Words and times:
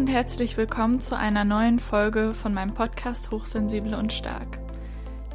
und 0.00 0.06
herzlich 0.06 0.56
willkommen 0.56 0.98
zu 0.98 1.14
einer 1.14 1.44
neuen 1.44 1.78
Folge 1.78 2.32
von 2.32 2.54
meinem 2.54 2.72
Podcast 2.72 3.30
Hochsensibel 3.30 3.92
und 3.92 4.14
Stark. 4.14 4.58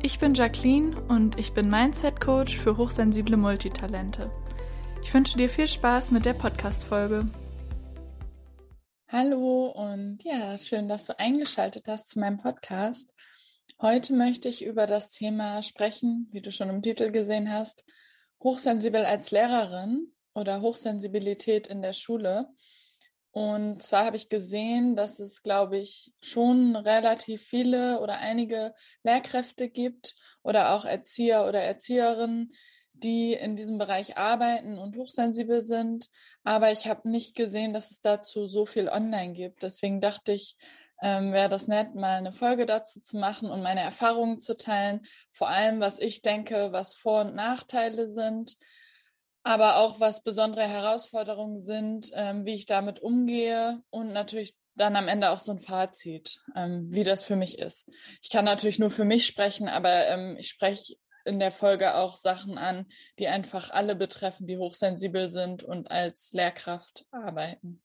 Ich 0.01 0.17
bin 0.17 0.33
Jacqueline 0.33 0.99
und 1.01 1.37
ich 1.37 1.53
bin 1.53 1.69
Mindset 1.69 2.19
Coach 2.19 2.57
für 2.57 2.75
hochsensible 2.75 3.37
Multitalente. 3.37 4.31
Ich 5.03 5.13
wünsche 5.13 5.37
dir 5.37 5.51
viel 5.51 5.67
Spaß 5.67 6.09
mit 6.09 6.25
der 6.25 6.33
Podcast-Folge. 6.33 7.27
Hallo 9.07 9.67
und 9.67 10.23
ja, 10.23 10.57
schön, 10.57 10.87
dass 10.87 11.05
du 11.05 11.19
eingeschaltet 11.19 11.85
hast 11.87 12.09
zu 12.09 12.19
meinem 12.19 12.39
Podcast. 12.39 13.13
Heute 13.79 14.13
möchte 14.13 14.49
ich 14.49 14.65
über 14.65 14.87
das 14.87 15.11
Thema 15.11 15.61
sprechen, 15.61 16.27
wie 16.31 16.41
du 16.41 16.51
schon 16.51 16.71
im 16.71 16.81
Titel 16.81 17.11
gesehen 17.11 17.53
hast, 17.53 17.85
hochsensibel 18.43 19.05
als 19.05 19.29
Lehrerin 19.29 20.07
oder 20.33 20.61
Hochsensibilität 20.61 21.67
in 21.67 21.83
der 21.83 21.93
Schule. 21.93 22.49
Und 23.35 23.83
zwar 23.83 24.05
habe 24.05 24.15
ich 24.15 24.29
gesehen, 24.29 24.95
dass 24.95 25.19
es, 25.19 25.43
glaube 25.43 25.75
ich, 25.75 26.13
schon 26.21 26.77
relativ 26.77 27.41
viele 27.43 27.99
oder 27.99 28.15
einige 28.19 28.73
Lehrkräfte 29.03 29.67
gibt 29.67 30.15
oder 30.41 30.71
auch 30.71 30.85
Erzieher 30.85 31.45
oder 31.45 31.61
Erzieherinnen, 31.61 32.53
die 32.93 33.33
in 33.33 33.57
diesem 33.57 33.77
Bereich 33.77 34.15
arbeiten 34.15 34.77
und 34.77 34.95
hochsensibel 34.95 35.63
sind. 35.63 36.09
Aber 36.45 36.71
ich 36.71 36.87
habe 36.87 37.09
nicht 37.09 37.35
gesehen, 37.35 37.73
dass 37.73 37.91
es 37.91 37.99
dazu 37.99 38.47
so 38.47 38.65
viel 38.65 38.87
online 38.87 39.33
gibt. 39.33 39.63
Deswegen 39.63 39.99
dachte 39.99 40.31
ich, 40.31 40.55
ähm, 41.01 41.33
wäre 41.33 41.49
das 41.49 41.67
nett, 41.67 41.93
mal 41.93 42.15
eine 42.15 42.31
Folge 42.31 42.65
dazu 42.65 43.01
zu 43.01 43.17
machen 43.17 43.51
und 43.51 43.61
meine 43.61 43.81
Erfahrungen 43.81 44.39
zu 44.39 44.55
teilen. 44.55 45.01
Vor 45.33 45.49
allem, 45.49 45.81
was 45.81 45.99
ich 45.99 46.21
denke, 46.21 46.71
was 46.71 46.93
Vor- 46.93 47.25
und 47.25 47.35
Nachteile 47.35 48.09
sind 48.09 48.55
aber 49.45 49.77
auch 49.77 49.99
was 49.99 50.23
besondere 50.23 50.67
Herausforderungen 50.67 51.61
sind, 51.61 52.09
ähm, 52.15 52.45
wie 52.45 52.55
ich 52.55 52.65
damit 52.65 52.99
umgehe 52.99 53.79
und 53.91 54.11
natürlich 54.11 54.55
dann 54.73 54.95
am 54.95 55.07
Ende 55.07 55.29
auch 55.29 55.39
so 55.39 55.51
ein 55.51 55.59
Fazit, 55.59 56.41
ähm, 56.55 56.87
wie 56.91 57.03
das 57.03 57.23
für 57.23 57.35
mich 57.35 57.59
ist. 57.59 57.87
Ich 58.23 58.31
kann 58.31 58.43
natürlich 58.43 58.79
nur 58.79 58.89
für 58.89 59.05
mich 59.05 59.27
sprechen, 59.27 59.69
aber 59.69 60.07
ähm, 60.07 60.35
ich 60.39 60.49
spreche 60.49 60.95
in 61.25 61.37
der 61.37 61.51
Folge 61.51 61.93
auch 61.93 62.17
Sachen 62.17 62.57
an, 62.57 62.87
die 63.19 63.27
einfach 63.27 63.69
alle 63.69 63.95
betreffen, 63.95 64.47
die 64.47 64.57
hochsensibel 64.57 65.29
sind 65.29 65.63
und 65.63 65.91
als 65.91 66.33
Lehrkraft 66.33 67.05
arbeiten. 67.11 67.83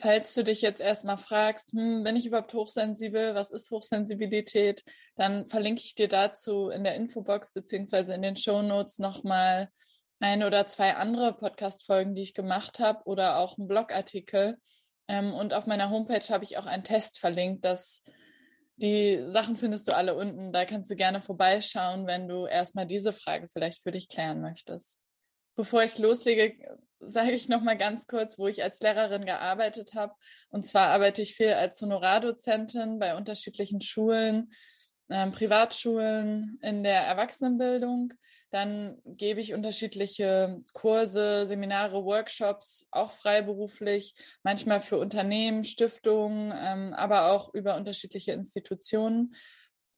Falls 0.00 0.32
du 0.32 0.42
dich 0.42 0.62
jetzt 0.62 0.80
erstmal 0.80 1.18
fragst, 1.18 1.72
hm, 1.72 2.02
bin 2.02 2.16
ich 2.16 2.24
überhaupt 2.24 2.54
hochsensibel? 2.54 3.34
Was 3.34 3.50
ist 3.50 3.70
Hochsensibilität? 3.70 4.82
Dann 5.16 5.48
verlinke 5.48 5.82
ich 5.84 5.94
dir 5.94 6.08
dazu 6.08 6.70
in 6.70 6.82
der 6.82 6.94
Infobox 6.94 7.52
beziehungsweise 7.52 8.14
in 8.14 8.22
den 8.22 8.36
Show 8.36 8.62
Notes 8.62 8.98
nochmal 8.98 9.68
ein 10.20 10.42
oder 10.42 10.66
zwei 10.66 10.94
andere 10.94 11.32
Podcast-Folgen, 11.34 12.14
die 12.14 12.22
ich 12.22 12.34
gemacht 12.34 12.78
habe 12.78 13.04
oder 13.04 13.38
auch 13.38 13.58
einen 13.58 13.68
Blogartikel. 13.68 14.58
Ähm, 15.08 15.32
und 15.34 15.52
auf 15.54 15.66
meiner 15.66 15.90
Homepage 15.90 16.26
habe 16.32 16.44
ich 16.44 16.56
auch 16.56 16.66
einen 16.66 16.84
Test 16.84 17.18
verlinkt, 17.18 17.64
dass 17.64 18.02
die 18.76 19.22
Sachen 19.26 19.56
findest 19.56 19.88
du 19.88 19.96
alle 19.96 20.14
unten. 20.14 20.52
Da 20.52 20.64
kannst 20.64 20.90
du 20.90 20.96
gerne 20.96 21.20
vorbeischauen, 21.20 22.06
wenn 22.06 22.28
du 22.28 22.46
erstmal 22.46 22.86
diese 22.86 23.12
Frage 23.12 23.48
vielleicht 23.48 23.82
für 23.82 23.92
dich 23.92 24.08
klären 24.08 24.40
möchtest. 24.40 24.98
Bevor 25.56 25.84
ich 25.84 25.96
loslege, 25.98 26.56
sage 26.98 27.32
ich 27.32 27.48
noch 27.48 27.60
mal 27.60 27.76
ganz 27.76 28.06
kurz, 28.06 28.38
wo 28.38 28.48
ich 28.48 28.62
als 28.62 28.80
Lehrerin 28.80 29.24
gearbeitet 29.24 29.94
habe. 29.94 30.14
Und 30.48 30.66
zwar 30.66 30.88
arbeite 30.88 31.22
ich 31.22 31.36
viel 31.36 31.52
als 31.52 31.80
Honorardozentin 31.80 32.98
bei 32.98 33.14
unterschiedlichen 33.16 33.80
Schulen 33.80 34.52
ähm, 35.10 35.32
Privatschulen 35.32 36.58
in 36.62 36.82
der 36.82 37.02
Erwachsenenbildung. 37.02 38.14
Dann 38.50 38.98
gebe 39.04 39.40
ich 39.40 39.52
unterschiedliche 39.52 40.62
Kurse, 40.72 41.46
Seminare, 41.46 42.04
Workshops, 42.04 42.86
auch 42.90 43.12
freiberuflich, 43.12 44.14
manchmal 44.42 44.80
für 44.80 44.98
Unternehmen, 44.98 45.64
Stiftungen, 45.64 46.52
ähm, 46.56 46.94
aber 46.94 47.32
auch 47.32 47.52
über 47.52 47.76
unterschiedliche 47.76 48.32
Institutionen. 48.32 49.34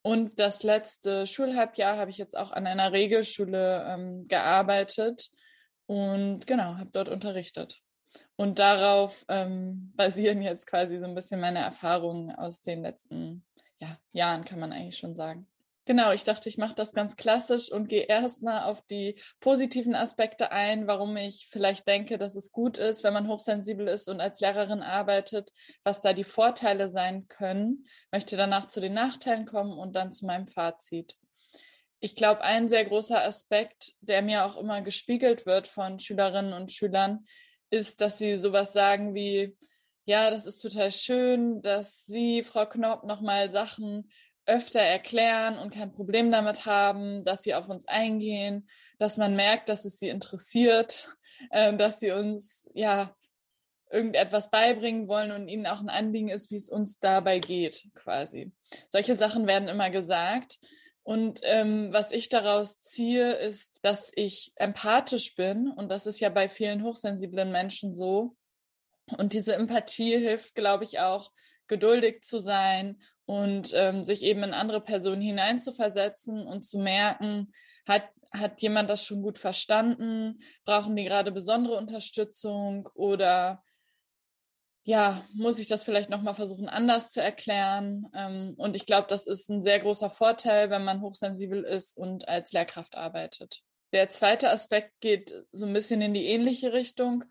Und 0.01 0.39
das 0.39 0.63
letzte 0.63 1.27
Schulhalbjahr 1.27 1.97
habe 1.97 2.09
ich 2.09 2.17
jetzt 2.17 2.37
auch 2.37 2.51
an 2.51 2.65
einer 2.65 2.93
Regelschule 2.93 3.85
ähm, 3.89 4.27
gearbeitet 4.27 5.29
und 5.85 6.47
genau, 6.47 6.77
habe 6.77 6.89
dort 6.91 7.09
unterrichtet. 7.09 7.79
Und 8.35 8.59
darauf 8.59 9.25
ähm, 9.29 9.93
basieren 9.95 10.41
jetzt 10.41 10.67
quasi 10.67 10.97
so 10.97 11.05
ein 11.05 11.15
bisschen 11.15 11.39
meine 11.39 11.59
Erfahrungen 11.59 12.31
aus 12.31 12.61
den 12.61 12.83
letzten 12.83 13.43
ja, 13.79 13.97
Jahren, 14.11 14.45
kann 14.45 14.59
man 14.59 14.71
eigentlich 14.71 14.97
schon 14.97 15.15
sagen. 15.15 15.47
Genau, 15.87 16.11
ich 16.11 16.25
dachte, 16.25 16.49
ich 16.49 16.57
mache 16.57 16.75
das 16.75 16.91
ganz 16.91 17.15
klassisch 17.15 17.71
und 17.71 17.87
gehe 17.87 18.03
erstmal 18.03 18.63
auf 18.63 18.81
die 18.87 19.21
positiven 19.39 19.95
Aspekte 19.95 20.51
ein, 20.51 20.85
warum 20.85 21.15
ich 21.15 21.47
vielleicht 21.49 21.87
denke, 21.87 22.17
dass 22.17 22.35
es 22.35 22.51
gut 22.51 22.77
ist, 22.77 23.05
wenn 23.05 23.13
man 23.13 23.29
hochsensibel 23.29 23.87
ist 23.87 24.09
und 24.09 24.19
als 24.19 24.41
Lehrerin 24.41 24.81
arbeitet, 24.81 25.53
was 25.85 26.01
da 26.01 26.11
die 26.11 26.25
Vorteile 26.25 26.89
sein 26.89 27.29
können, 27.29 27.87
möchte 28.11 28.35
danach 28.35 28.67
zu 28.67 28.81
den 28.81 28.95
Nachteilen 28.95 29.45
kommen 29.45 29.79
und 29.79 29.95
dann 29.95 30.11
zu 30.11 30.25
meinem 30.25 30.49
Fazit. 30.49 31.15
Ich 32.01 32.17
glaube, 32.17 32.41
ein 32.41 32.67
sehr 32.67 32.83
großer 32.83 33.23
Aspekt, 33.23 33.93
der 34.01 34.21
mir 34.21 34.45
auch 34.45 34.57
immer 34.57 34.81
gespiegelt 34.81 35.45
wird 35.45 35.69
von 35.69 35.99
Schülerinnen 35.99 36.51
und 36.51 36.69
Schülern, 36.69 37.23
ist, 37.69 38.01
dass 38.01 38.17
sie 38.17 38.37
sowas 38.37 38.73
sagen 38.73 39.15
wie, 39.15 39.55
ja, 40.07 40.31
das 40.31 40.45
ist 40.45 40.61
total 40.61 40.89
schön, 40.93 41.61
dass 41.61 42.05
Sie, 42.05 42.41
Frau 42.43 42.65
Knopp, 42.65 43.03
nochmal 43.03 43.51
Sachen 43.51 44.09
öfter 44.45 44.79
erklären 44.79 45.59
und 45.59 45.73
kein 45.73 45.91
Problem 45.91 46.31
damit 46.31 46.65
haben, 46.65 47.25
dass 47.25 47.43
Sie 47.43 47.53
auf 47.53 47.67
uns 47.67 47.85
eingehen, 47.89 48.69
dass 48.99 49.17
man 49.17 49.35
merkt, 49.35 49.67
dass 49.67 49.83
es 49.83 49.99
Sie 49.99 50.07
interessiert, 50.07 51.09
äh, 51.49 51.75
dass 51.75 51.99
Sie 51.99 52.11
uns, 52.11 52.69
ja, 52.73 53.13
irgendetwas 53.91 54.49
beibringen 54.49 55.09
wollen 55.09 55.31
und 55.31 55.49
ihnen 55.49 55.67
auch 55.67 55.81
ein 55.81 55.89
Anliegen 55.89 56.29
ist, 56.29 56.51
wie 56.51 56.57
es 56.57 56.69
uns 56.69 56.99
dabei 56.99 57.39
geht, 57.39 57.83
quasi. 57.93 58.53
Solche 58.87 59.17
Sachen 59.17 59.45
werden 59.45 59.67
immer 59.67 59.89
gesagt. 59.89 60.57
Und 61.03 61.41
ähm, 61.43 61.89
was 61.91 62.11
ich 62.11 62.29
daraus 62.29 62.79
ziehe, 62.79 63.33
ist, 63.33 63.79
dass 63.83 64.09
ich 64.15 64.53
empathisch 64.55 65.35
bin. 65.35 65.69
Und 65.69 65.89
das 65.89 66.05
ist 66.05 66.19
ja 66.21 66.29
bei 66.29 66.47
vielen 66.47 66.83
hochsensiblen 66.83 67.51
Menschen 67.51 67.93
so. 67.93 68.35
Und 69.17 69.33
diese 69.33 69.55
Empathie 69.55 70.17
hilft, 70.17 70.55
glaube 70.55 70.83
ich, 70.83 70.99
auch, 70.99 71.31
geduldig 71.67 72.21
zu 72.21 72.39
sein 72.39 73.01
und 73.25 73.71
ähm, 73.73 74.05
sich 74.05 74.23
eben 74.23 74.43
in 74.43 74.53
andere 74.53 74.81
Personen 74.81 75.21
hineinzuversetzen 75.21 76.47
und 76.47 76.63
zu 76.63 76.79
merken, 76.79 77.51
hat, 77.85 78.03
hat 78.31 78.61
jemand 78.61 78.89
das 78.89 79.05
schon 79.05 79.21
gut 79.21 79.37
verstanden? 79.37 80.39
Brauchen 80.65 80.95
die 80.95 81.03
gerade 81.03 81.31
besondere 81.31 81.77
Unterstützung 81.77 82.89
oder 82.95 83.63
ja, 84.83 85.25
muss 85.33 85.59
ich 85.59 85.67
das 85.67 85.83
vielleicht 85.83 86.09
nochmal 86.09 86.35
versuchen, 86.35 86.69
anders 86.69 87.11
zu 87.11 87.21
erklären? 87.21 88.07
Ähm, 88.13 88.55
und 88.57 88.73
ich 88.73 88.85
glaube, 88.85 89.07
das 89.09 89.27
ist 89.27 89.49
ein 89.49 89.61
sehr 89.61 89.79
großer 89.79 90.09
Vorteil, 90.09 90.69
wenn 90.69 90.85
man 90.85 91.01
hochsensibel 91.01 91.65
ist 91.65 91.97
und 91.97 92.29
als 92.29 92.53
Lehrkraft 92.53 92.95
arbeitet. 92.95 93.63
Der 93.91 94.07
zweite 94.07 94.49
Aspekt 94.49 94.93
geht 95.01 95.33
so 95.51 95.65
ein 95.65 95.73
bisschen 95.73 96.01
in 96.01 96.13
die 96.13 96.27
ähnliche 96.27 96.71
Richtung. 96.71 97.25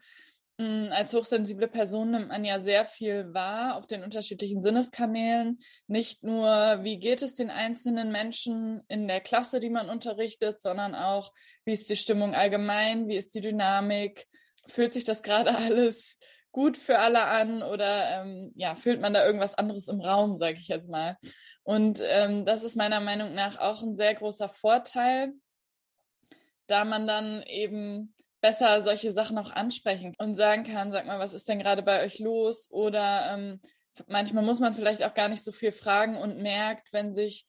Mm, 0.59 0.89
als 0.91 1.13
hochsensible 1.13 1.69
Person 1.69 2.13
nimmt 2.13 2.29
man 2.29 2.45
ja 2.45 2.61
sehr 2.61 2.87
viel 2.87 3.35
wahr 3.35 3.77
auf 3.77 3.87
den 3.87 4.03
unterschiedlichen 4.03 4.63
Sinneskanälen. 4.63 5.59
Nicht 5.87 6.23
nur, 6.23 6.83
wie 6.83 6.99
geht 6.99 7.21
es 7.21 7.35
den 7.35 7.51
einzelnen 7.51 8.11
Menschen 8.11 8.83
in 8.89 9.07
der 9.07 9.21
Klasse, 9.21 9.61
die 9.61 9.69
man 9.69 9.91
unterrichtet, 9.91 10.63
sondern 10.63 10.95
auch, 10.95 11.33
wie 11.67 11.73
ist 11.75 11.91
die 11.91 11.97
Stimmung 11.97 12.35
allgemein, 12.35 13.07
wie 13.07 13.17
ist 13.17 13.35
die 13.35 13.43
Dynamik, 13.43 14.27
fühlt 14.67 14.95
sich 14.95 15.05
das 15.05 15.23
gerade 15.23 15.55
alles 15.57 16.17
gut 16.53 16.79
für 16.79 17.01
alle 17.01 17.25
an 17.25 17.63
oder 17.63 18.23
ähm, 18.23 18.53
ja, 18.55 18.77
fühlt 18.77 19.03
man 19.03 19.13
da 19.13 19.27
irgendwas 19.27 19.53
anderes 19.53 19.89
im 19.89 20.01
Raum, 20.01 20.39
sage 20.39 20.57
ich 20.59 20.69
jetzt 20.69 20.89
mal. 20.89 21.19
Und 21.65 22.01
ähm, 22.03 22.47
das 22.47 22.63
ist 22.63 22.77
meiner 22.77 23.01
Meinung 23.01 23.35
nach 23.35 23.59
auch 23.59 23.83
ein 23.83 23.95
sehr 23.95 24.15
großer 24.15 24.49
Vorteil, 24.49 25.35
da 26.67 26.87
man 26.87 27.07
dann 27.07 27.43
eben 27.43 28.15
besser 28.47 28.85
solche 28.85 29.13
Sachen 29.13 29.39
auch 29.39 29.51
ansprechen 29.51 30.15
und 30.19 30.37
sagen 30.37 30.63
kann, 30.63 30.93
sag 30.93 31.05
mal, 31.05 31.19
was 31.19 31.35
ist 31.35 31.49
denn 31.49 31.59
gerade 31.59 31.83
bei 31.83 32.05
euch 32.05 32.21
los? 32.21 32.69
Oder 32.71 33.35
ähm, 33.35 33.61
manchmal 34.07 34.45
muss 34.45 34.61
man 34.61 34.73
vielleicht 34.73 35.03
auch 35.03 35.15
gar 35.15 35.29
nicht 35.29 35.43
so 35.43 35.51
viel 35.51 35.73
fragen 35.73 36.17
und 36.17 36.41
merkt, 36.41 36.93
wenn 36.93 37.13
sich 37.13 37.45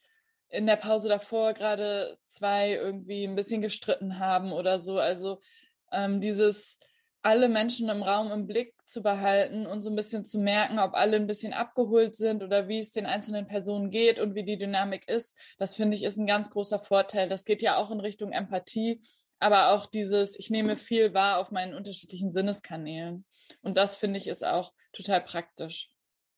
in 0.49 0.65
der 0.65 0.75
Pause 0.75 1.07
davor 1.07 1.53
gerade 1.53 2.17
zwei 2.25 2.71
irgendwie 2.71 3.25
ein 3.25 3.35
bisschen 3.35 3.61
gestritten 3.61 4.17
haben 4.17 4.51
oder 4.51 4.79
so. 4.79 4.97
Also 4.97 5.37
ähm, 5.91 6.19
dieses 6.19 6.79
alle 7.21 7.47
Menschen 7.47 7.89
im 7.89 8.01
Raum 8.01 8.31
im 8.31 8.47
Blick 8.47 8.73
zu 8.85 9.03
behalten 9.03 9.67
und 9.67 9.83
so 9.83 9.91
ein 9.91 9.95
bisschen 9.95 10.25
zu 10.25 10.39
merken, 10.39 10.79
ob 10.79 10.95
alle 10.95 11.17
ein 11.17 11.27
bisschen 11.27 11.53
abgeholt 11.53 12.15
sind 12.15 12.41
oder 12.41 12.67
wie 12.67 12.79
es 12.79 12.91
den 12.91 13.05
einzelnen 13.05 13.45
Personen 13.45 13.91
geht 13.91 14.19
und 14.19 14.33
wie 14.33 14.45
die 14.45 14.57
Dynamik 14.57 15.07
ist, 15.07 15.37
das 15.59 15.75
finde 15.75 15.95
ich 15.95 16.03
ist 16.03 16.17
ein 16.17 16.25
ganz 16.25 16.49
großer 16.49 16.79
Vorteil. 16.79 17.29
Das 17.29 17.43
geht 17.43 17.61
ja 17.61 17.75
auch 17.75 17.91
in 17.91 17.99
Richtung 17.99 18.31
Empathie 18.31 18.99
aber 19.39 19.69
auch 19.69 19.85
dieses, 19.85 20.37
ich 20.37 20.49
nehme 20.49 20.75
viel 20.75 21.13
wahr 21.13 21.39
auf 21.39 21.51
meinen 21.51 21.73
unterschiedlichen 21.73 22.31
Sinneskanälen. 22.31 23.25
Und 23.61 23.77
das 23.77 23.95
finde 23.95 24.17
ich 24.17 24.27
ist 24.27 24.45
auch 24.45 24.73
total 24.93 25.21
praktisch. 25.21 25.89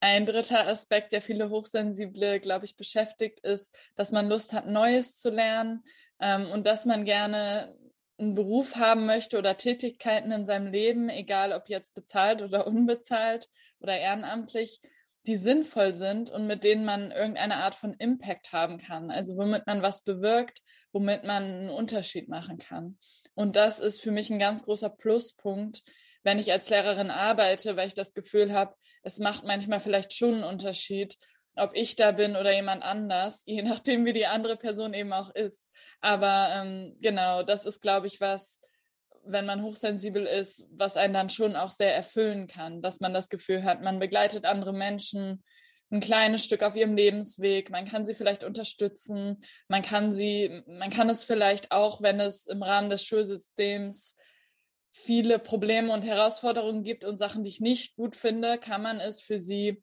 Ein 0.01 0.25
dritter 0.25 0.67
Aspekt, 0.67 1.11
der 1.11 1.21
viele 1.21 1.49
Hochsensible, 1.49 2.39
glaube 2.39 2.65
ich, 2.65 2.75
beschäftigt, 2.75 3.39
ist, 3.41 3.75
dass 3.95 4.11
man 4.11 4.29
Lust 4.29 4.53
hat, 4.53 4.65
Neues 4.65 5.17
zu 5.17 5.29
lernen 5.29 5.83
ähm, 6.19 6.49
und 6.51 6.65
dass 6.65 6.85
man 6.85 7.03
gerne 7.03 7.77
einen 8.17 8.35
Beruf 8.35 8.75
haben 8.75 9.05
möchte 9.05 9.37
oder 9.37 9.57
Tätigkeiten 9.57 10.31
in 10.31 10.45
seinem 10.45 10.71
Leben, 10.71 11.09
egal 11.09 11.53
ob 11.53 11.69
jetzt 11.69 11.95
bezahlt 11.95 12.41
oder 12.41 12.67
unbezahlt 12.67 13.49
oder 13.79 13.97
ehrenamtlich, 13.97 14.81
die 15.29 15.35
sinnvoll 15.35 15.93
sind 15.93 16.31
und 16.31 16.47
mit 16.47 16.63
denen 16.63 16.85
man 16.85 17.11
irgendeine 17.11 17.57
Art 17.57 17.75
von 17.75 17.93
Impact 17.93 18.51
haben 18.51 18.79
kann. 18.79 19.11
Also 19.11 19.37
womit 19.37 19.67
man 19.67 19.83
was 19.83 20.03
bewirkt, 20.03 20.59
womit 20.91 21.23
man 21.23 21.43
einen 21.43 21.69
Unterschied 21.69 22.29
machen 22.29 22.57
kann. 22.57 22.97
Und 23.35 23.55
das 23.55 23.77
ist 23.77 24.01
für 24.01 24.09
mich 24.09 24.31
ein 24.31 24.39
ganz 24.39 24.63
großer 24.63 24.89
Pluspunkt, 24.89 25.83
wenn 26.23 26.39
ich 26.39 26.51
als 26.51 26.71
Lehrerin 26.71 27.11
arbeite, 27.11 27.75
weil 27.75 27.87
ich 27.87 27.93
das 27.93 28.15
Gefühl 28.15 28.53
habe, 28.53 28.73
es 29.03 29.19
macht 29.19 29.43
manchmal 29.43 29.79
vielleicht 29.79 30.13
schon 30.13 30.33
einen 30.33 30.43
Unterschied, 30.45 31.15
ob 31.55 31.75
ich 31.75 31.95
da 31.95 32.11
bin 32.11 32.35
oder 32.35 32.51
jemand 32.51 32.81
anders, 32.81 33.43
je 33.45 33.61
nachdem, 33.61 34.07
wie 34.07 34.13
die 34.13 34.25
andere 34.25 34.57
Person 34.57 34.95
eben 34.95 35.13
auch 35.13 35.29
ist. 35.35 35.69
Aber 36.01 36.49
ähm, 36.55 36.97
genau, 37.01 37.43
das 37.43 37.67
ist, 37.67 37.81
glaube 37.81 38.07
ich, 38.07 38.19
was, 38.19 38.59
wenn 39.31 39.45
man 39.45 39.63
hochsensibel 39.63 40.25
ist, 40.25 40.65
was 40.71 40.97
einen 40.97 41.13
dann 41.13 41.29
schon 41.29 41.55
auch 41.55 41.71
sehr 41.71 41.95
erfüllen 41.95 42.47
kann, 42.47 42.81
dass 42.81 42.99
man 42.99 43.13
das 43.13 43.29
Gefühl 43.29 43.63
hat, 43.63 43.81
man 43.81 43.99
begleitet 43.99 44.45
andere 44.45 44.73
Menschen 44.73 45.43
ein 45.91 46.01
kleines 46.01 46.43
Stück 46.43 46.61
auf 46.61 46.75
ihrem 46.75 46.95
Lebensweg, 46.95 47.71
man 47.71 47.85
kann 47.85 48.05
sie 48.05 48.13
vielleicht 48.13 48.43
unterstützen, 48.43 49.43
man 49.67 49.81
kann 49.81 50.13
sie, 50.13 50.63
man 50.67 50.91
kann 50.91 51.09
es 51.09 51.23
vielleicht 51.23 51.71
auch, 51.71 52.01
wenn 52.01 52.19
es 52.19 52.45
im 52.45 52.61
Rahmen 52.61 52.89
des 52.89 53.03
Schulsystems 53.03 54.15
viele 54.91 55.39
Probleme 55.39 55.91
und 55.93 56.03
Herausforderungen 56.03 56.83
gibt 56.83 57.03
und 57.03 57.17
Sachen, 57.17 57.43
die 57.43 57.49
ich 57.49 57.59
nicht 57.59 57.95
gut 57.95 58.15
finde, 58.15 58.57
kann 58.59 58.83
man 58.83 58.99
es 58.99 59.21
für 59.21 59.39
sie 59.39 59.81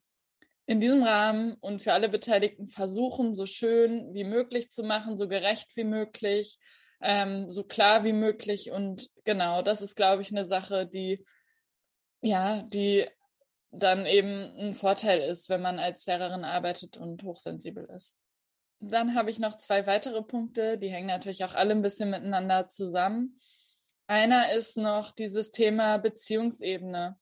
in 0.65 0.79
diesem 0.79 1.03
Rahmen 1.03 1.55
und 1.61 1.81
für 1.81 1.93
alle 1.93 2.09
Beteiligten 2.09 2.67
versuchen, 2.67 3.33
so 3.33 3.45
schön 3.45 4.13
wie 4.13 4.25
möglich 4.25 4.69
zu 4.69 4.83
machen, 4.83 5.17
so 5.17 5.27
gerecht 5.27 5.69
wie 5.75 5.85
möglich, 5.85 6.57
ähm, 7.01 7.49
so 7.49 7.63
klar 7.63 8.03
wie 8.03 8.13
möglich. 8.13 8.71
Und 8.71 9.09
genau, 9.23 9.61
das 9.61 9.81
ist, 9.81 9.95
glaube 9.95 10.21
ich, 10.21 10.31
eine 10.31 10.45
Sache, 10.45 10.85
die, 10.85 11.23
ja, 12.21 12.63
die 12.63 13.07
dann 13.71 14.05
eben 14.05 14.55
ein 14.57 14.73
Vorteil 14.73 15.21
ist, 15.21 15.49
wenn 15.49 15.61
man 15.61 15.79
als 15.79 16.05
Lehrerin 16.05 16.45
arbeitet 16.45 16.97
und 16.97 17.23
hochsensibel 17.23 17.85
ist. 17.85 18.15
Dann 18.79 19.15
habe 19.15 19.31
ich 19.31 19.39
noch 19.39 19.57
zwei 19.57 19.87
weitere 19.87 20.21
Punkte, 20.21 20.77
die 20.77 20.89
hängen 20.89 21.07
natürlich 21.07 21.43
auch 21.43 21.55
alle 21.55 21.71
ein 21.71 21.81
bisschen 21.81 22.09
miteinander 22.09 22.69
zusammen. 22.69 23.39
Einer 24.07 24.53
ist 24.53 24.77
noch 24.77 25.11
dieses 25.11 25.51
Thema 25.51 25.97
Beziehungsebene. 25.97 27.17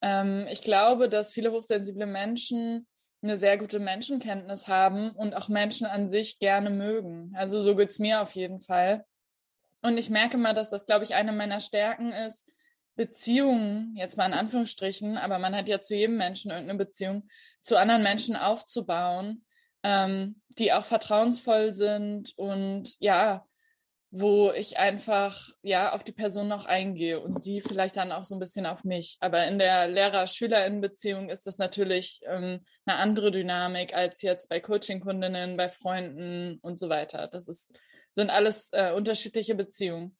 Ähm, 0.00 0.46
ich 0.50 0.62
glaube, 0.62 1.08
dass 1.08 1.32
viele 1.32 1.52
hochsensible 1.52 2.06
Menschen 2.06 2.86
eine 3.24 3.38
sehr 3.38 3.58
gute 3.58 3.80
Menschenkenntnis 3.80 4.68
haben 4.68 5.10
und 5.10 5.34
auch 5.34 5.48
Menschen 5.48 5.86
an 5.86 6.08
sich 6.08 6.38
gerne 6.38 6.70
mögen. 6.70 7.32
Also 7.34 7.60
so 7.62 7.74
geht's 7.74 7.98
mir 7.98 8.20
auf 8.20 8.32
jeden 8.32 8.60
Fall. 8.60 9.04
Und 9.82 9.98
ich 9.98 10.10
merke 10.10 10.36
mal, 10.38 10.54
dass 10.54 10.70
das, 10.70 10.86
glaube 10.86 11.04
ich, 11.04 11.14
eine 11.14 11.32
meiner 11.32 11.60
Stärken 11.60 12.12
ist, 12.12 12.48
Beziehungen, 12.96 13.96
jetzt 13.96 14.16
mal 14.16 14.26
in 14.26 14.34
Anführungsstrichen, 14.34 15.18
aber 15.18 15.38
man 15.38 15.56
hat 15.56 15.66
ja 15.66 15.80
zu 15.82 15.96
jedem 15.96 16.16
Menschen 16.16 16.50
irgendeine 16.50 16.78
Beziehung, 16.78 17.28
zu 17.60 17.76
anderen 17.76 18.02
Menschen 18.02 18.36
aufzubauen, 18.36 19.44
ähm, 19.82 20.40
die 20.58 20.72
auch 20.72 20.84
vertrauensvoll 20.84 21.72
sind 21.72 22.32
und 22.36 22.94
ja, 23.00 23.44
wo 24.16 24.52
ich 24.52 24.78
einfach 24.78 25.50
ja 25.62 25.92
auf 25.92 26.04
die 26.04 26.12
Person 26.12 26.46
noch 26.46 26.66
eingehe 26.66 27.18
und 27.18 27.44
die 27.44 27.60
vielleicht 27.60 27.96
dann 27.96 28.12
auch 28.12 28.24
so 28.24 28.36
ein 28.36 28.38
bisschen 28.38 28.64
auf 28.64 28.84
mich. 28.84 29.16
Aber 29.18 29.44
in 29.48 29.58
der 29.58 29.88
Lehrer-Schülerin-Beziehung 29.88 31.30
ist 31.30 31.48
das 31.48 31.58
natürlich 31.58 32.20
ähm, 32.24 32.60
eine 32.86 32.98
andere 32.98 33.32
Dynamik 33.32 33.92
als 33.92 34.22
jetzt 34.22 34.48
bei 34.48 34.60
Coaching-Kundinnen, 34.60 35.56
bei 35.56 35.68
Freunden 35.68 36.60
und 36.62 36.78
so 36.78 36.88
weiter. 36.88 37.26
Das 37.26 37.48
ist, 37.48 37.76
sind 38.12 38.30
alles 38.30 38.68
äh, 38.70 38.92
unterschiedliche 38.92 39.56
Beziehungen. 39.56 40.16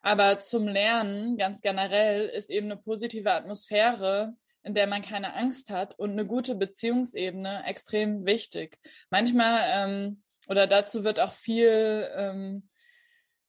Aber 0.00 0.40
zum 0.40 0.66
Lernen 0.66 1.36
ganz 1.36 1.60
generell 1.60 2.26
ist 2.28 2.48
eben 2.48 2.72
eine 2.72 2.80
positive 2.80 3.30
Atmosphäre, 3.30 4.32
in 4.62 4.72
der 4.72 4.86
man 4.86 5.02
keine 5.02 5.34
Angst 5.34 5.68
hat 5.68 5.98
und 5.98 6.12
eine 6.12 6.24
gute 6.24 6.54
Beziehungsebene 6.54 7.66
extrem 7.66 8.24
wichtig. 8.24 8.78
Manchmal 9.10 9.60
ähm, 9.70 10.22
oder 10.48 10.66
dazu 10.66 11.04
wird 11.04 11.20
auch 11.20 11.34
viel 11.34 12.08
ähm, 12.16 12.68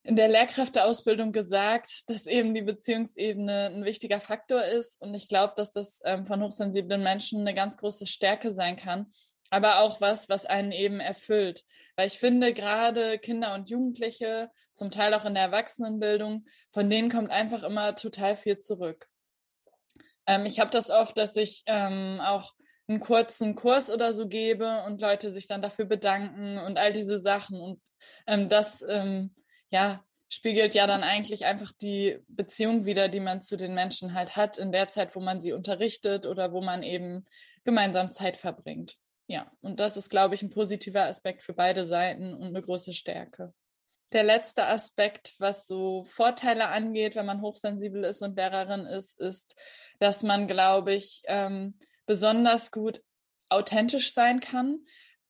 in 0.06 0.16
der 0.16 0.28
Lehrkräfteausbildung 0.28 1.31
gesagt, 1.31 2.04
dass 2.07 2.28
eben 2.28 2.54
die 2.54 2.62
Beziehungsebene 2.62 3.72
ein 3.74 3.86
wichtiger 3.86 4.22
Faktor 4.22 4.63
ist. 4.63 5.02
Und 5.02 5.16
ich 5.16 5.28
glaube, 5.28 5.54
dass 5.57 5.74
das 5.74 6.00
ähm, 6.06 6.28
von 6.28 6.44
hochsensiblen 6.44 7.02
Menschen 7.02 7.42
eine 7.42 7.56
ganz 7.56 7.75
große 7.78 8.06
Stärke 8.06 8.54
sein 8.54 8.78
kann. 8.78 9.07
Aber 9.50 9.80
auch 9.80 10.02
was, 10.02 10.30
was 10.30 10.46
einen 10.46 10.72
eben 10.72 11.00
erfüllt. 11.00 11.63
Weil 11.96 12.07
ich 12.07 12.19
finde, 12.19 12.54
gerade 12.54 13.18
Kinder 13.18 13.56
und 13.56 13.69
Jugendliche, 13.69 14.52
zum 14.74 14.92
Teil 14.92 15.13
auch 15.16 15.25
in 15.25 15.34
der 15.34 15.44
Erwachsenenbildung, 15.44 16.46
von 16.72 16.90
denen 16.90 17.10
kommt 17.10 17.31
einfach 17.31 17.63
immer 17.63 17.96
total 17.96 18.36
viel 18.36 18.60
zurück. 18.60 19.08
Ähm, 20.28 20.46
ich 20.46 20.60
habe 20.60 20.69
das 20.69 20.92
oft, 20.92 21.18
dass 21.18 21.36
ich 21.36 21.63
ähm, 21.66 22.22
auch 22.22 22.54
einen 22.88 23.00
kurzen 23.00 23.56
Kurs 23.56 23.90
oder 23.90 24.13
so 24.13 24.28
gebe 24.28 24.84
und 24.86 25.01
Leute 25.01 25.31
sich 25.31 25.48
dann 25.48 25.63
dafür 25.63 25.86
bedanken 25.86 26.60
und 26.60 26.78
all 26.78 26.94
diese 26.94 27.19
Sachen. 27.19 27.60
Und 27.60 27.81
ähm, 28.28 28.50
das 28.50 28.84
ähm, 28.88 29.34
ja, 29.69 30.03
spiegelt 30.27 30.73
ja 30.73 30.88
dann 30.88 31.03
eigentlich 31.03 31.45
einfach 31.45 31.71
die 31.71 32.19
Beziehung 32.27 32.85
wieder, 32.85 33.09
die 33.09 33.19
man 33.19 33.41
zu 33.41 33.57
den 33.57 33.73
Menschen 33.73 34.13
halt 34.13 34.35
hat, 34.35 34.57
in 34.57 34.71
der 34.71 34.89
Zeit, 34.89 35.15
wo 35.15 35.19
man 35.19 35.41
sie 35.41 35.53
unterrichtet 35.53 36.25
oder 36.25 36.51
wo 36.51 36.62
man 36.62 36.83
eben 36.83 37.25
gemeinsam 37.63 38.12
Zeit 38.12 38.38
verbringt. 38.38 38.97
Ja, 39.27 39.50
und 39.62 39.79
das 39.79 39.97
ist, 39.97 40.09
glaube 40.09 40.35
ich, 40.35 40.44
ein 40.44 40.51
positiver 40.51 41.06
Aspekt 41.06 41.44
für 41.44 41.53
beide 41.53 41.88
Seiten 41.88 42.33
und 42.33 42.47
eine 42.47 42.62
große 42.62 42.94
Stärke. 42.94 43.53
Der 44.12 44.23
letzte 44.23 44.67
Aspekt, 44.67 45.33
was 45.39 45.67
so 45.67 46.06
Vorteile 46.06 46.67
angeht, 46.67 47.15
wenn 47.15 47.25
man 47.25 47.41
hochsensibel 47.41 48.03
ist 48.03 48.21
und 48.21 48.38
Lehrerin 48.38 48.85
ist, 48.85 49.19
ist, 49.19 49.56
dass 50.00 50.21
man, 50.21 50.47
glaube 50.47 50.94
ich, 50.94 51.23
ähm, 51.25 51.79
besonders 52.06 52.71
gut 52.71 53.01
authentisch 53.50 54.13
sein 54.13 54.39
kann. 54.39 54.79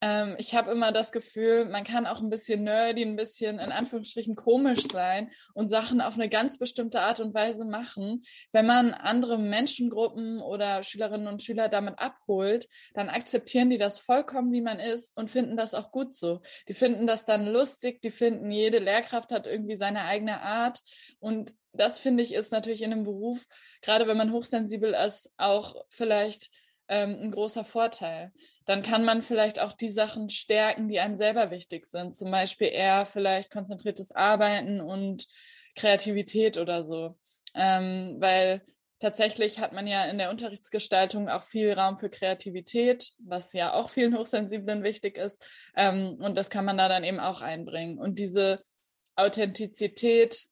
Ähm, 0.02 0.36
ich 0.38 0.54
habe 0.54 0.70
immer 0.70 0.92
das 0.92 1.10
Gefühl, 1.10 1.66
man 1.66 1.84
kann 1.84 2.06
auch 2.06 2.20
ein 2.20 2.28
bisschen 2.28 2.64
nerdy, 2.64 3.02
ein 3.02 3.16
bisschen 3.16 3.58
in 3.58 3.72
Anführungsstrichen 3.72 4.36
komisch 4.36 4.84
sein 4.90 5.30
und 5.54 5.68
Sachen 5.68 6.00
auf 6.00 6.14
eine 6.14 6.28
ganz 6.28 6.58
bestimmte 6.58 7.00
Art 7.00 7.20
und 7.20 7.34
Weise 7.34 7.64
machen. 7.64 8.22
Wenn 8.52 8.66
man 8.66 8.92
andere 8.92 9.38
Menschengruppen 9.38 10.40
oder 10.40 10.82
Schülerinnen 10.82 11.28
und 11.28 11.42
Schüler 11.42 11.68
damit 11.68 11.98
abholt, 11.98 12.66
dann 12.94 13.08
akzeptieren 13.08 13.70
die 13.70 13.78
das 13.78 13.98
vollkommen, 13.98 14.52
wie 14.52 14.62
man 14.62 14.78
ist 14.78 15.16
und 15.16 15.30
finden 15.30 15.56
das 15.56 15.74
auch 15.74 15.90
gut 15.90 16.14
so. 16.14 16.40
Die 16.68 16.74
finden 16.74 17.06
das 17.06 17.24
dann 17.24 17.46
lustig, 17.46 18.02
die 18.02 18.10
finden, 18.10 18.50
jede 18.50 18.78
Lehrkraft 18.78 19.32
hat 19.32 19.46
irgendwie 19.46 19.76
seine 19.76 20.02
eigene 20.02 20.42
Art 20.42 20.82
und 21.20 21.54
das 21.72 21.98
finde 21.98 22.22
ich 22.22 22.32
ist 22.32 22.52
natürlich 22.52 22.82
in 22.82 22.92
einem 22.92 23.04
Beruf, 23.04 23.44
gerade 23.82 24.06
wenn 24.06 24.16
man 24.16 24.32
hochsensibel 24.32 24.94
ist, 24.94 25.30
auch 25.36 25.74
vielleicht 25.90 26.48
ähm, 26.88 27.16
ein 27.20 27.30
großer 27.30 27.64
Vorteil. 27.64 28.32
Dann 28.64 28.82
kann 28.82 29.04
man 29.04 29.22
vielleicht 29.22 29.60
auch 29.60 29.72
die 29.72 29.88
Sachen 29.88 30.30
stärken, 30.30 30.88
die 30.88 31.00
einem 31.00 31.16
selber 31.16 31.50
wichtig 31.50 31.86
sind. 31.86 32.16
Zum 32.16 32.30
Beispiel 32.30 32.68
eher 32.68 33.06
vielleicht 33.06 33.50
konzentriertes 33.50 34.12
Arbeiten 34.12 34.80
und 34.80 35.26
Kreativität 35.74 36.58
oder 36.58 36.84
so. 36.84 37.18
Ähm, 37.54 38.16
weil 38.18 38.62
tatsächlich 39.00 39.58
hat 39.58 39.72
man 39.72 39.86
ja 39.86 40.04
in 40.04 40.18
der 40.18 40.30
Unterrichtsgestaltung 40.30 41.28
auch 41.28 41.42
viel 41.42 41.72
Raum 41.72 41.98
für 41.98 42.10
Kreativität, 42.10 43.10
was 43.18 43.52
ja 43.52 43.72
auch 43.74 43.90
vielen 43.90 44.14
Hochsensiblen 44.18 44.82
wichtig 44.82 45.18
ist. 45.18 45.42
Ähm, 45.76 46.16
und 46.20 46.36
das 46.36 46.50
kann 46.50 46.64
man 46.64 46.78
da 46.78 46.88
dann 46.88 47.04
eben 47.04 47.20
auch 47.20 47.40
einbringen. 47.40 47.98
Und 47.98 48.18
diese 48.18 48.62
Authentizität 49.16 50.46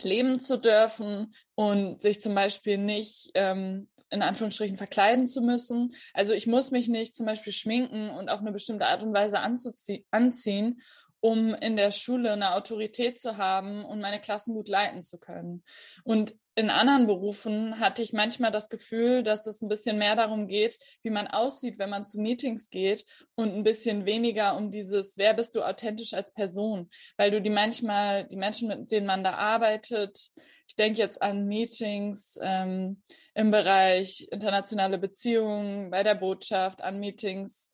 leben 0.00 0.40
zu 0.40 0.58
dürfen 0.58 1.34
und 1.54 2.02
sich 2.02 2.20
zum 2.20 2.34
Beispiel 2.34 2.78
nicht 2.78 3.30
ähm, 3.34 3.88
in 4.12 4.22
Anführungsstrichen 4.22 4.76
verkleiden 4.76 5.26
zu 5.26 5.40
müssen. 5.40 5.94
Also 6.12 6.32
ich 6.32 6.46
muss 6.46 6.70
mich 6.70 6.88
nicht 6.88 7.16
zum 7.16 7.26
Beispiel 7.26 7.52
schminken 7.52 8.10
und 8.10 8.28
auf 8.28 8.40
eine 8.40 8.52
bestimmte 8.52 8.86
Art 8.86 9.02
und 9.02 9.14
Weise 9.14 9.40
anziehen, 9.40 10.82
um 11.22 11.54
in 11.54 11.76
der 11.76 11.92
Schule 11.92 12.32
eine 12.32 12.54
Autorität 12.54 13.20
zu 13.20 13.36
haben 13.36 13.84
und 13.84 14.00
meine 14.00 14.20
Klassen 14.20 14.54
gut 14.54 14.68
leiten 14.68 15.04
zu 15.04 15.18
können. 15.18 15.62
Und 16.02 16.34
in 16.56 16.68
anderen 16.68 17.06
Berufen 17.06 17.78
hatte 17.78 18.02
ich 18.02 18.12
manchmal 18.12 18.50
das 18.50 18.68
Gefühl, 18.68 19.22
dass 19.22 19.46
es 19.46 19.62
ein 19.62 19.68
bisschen 19.68 19.98
mehr 19.98 20.16
darum 20.16 20.48
geht, 20.48 20.78
wie 21.02 21.10
man 21.10 21.28
aussieht, 21.28 21.78
wenn 21.78 21.90
man 21.90 22.06
zu 22.06 22.20
Meetings 22.20 22.70
geht 22.70 23.06
und 23.36 23.54
ein 23.54 23.62
bisschen 23.62 24.04
weniger 24.04 24.56
um 24.56 24.72
dieses, 24.72 25.16
wer 25.16 25.32
bist 25.32 25.54
du 25.54 25.62
authentisch 25.62 26.12
als 26.12 26.34
Person, 26.34 26.90
weil 27.16 27.30
du 27.30 27.40
die 27.40 27.50
manchmal, 27.50 28.26
die 28.26 28.36
Menschen, 28.36 28.66
mit 28.66 28.90
denen 28.90 29.06
man 29.06 29.22
da 29.22 29.34
arbeitet, 29.34 30.32
ich 30.66 30.74
denke 30.74 30.98
jetzt 30.98 31.22
an 31.22 31.46
Meetings 31.46 32.36
ähm, 32.42 33.00
im 33.34 33.52
Bereich 33.52 34.26
internationale 34.32 34.98
Beziehungen, 34.98 35.90
bei 35.90 36.02
der 36.02 36.16
Botschaft, 36.16 36.82
an 36.82 36.98
Meetings 36.98 37.70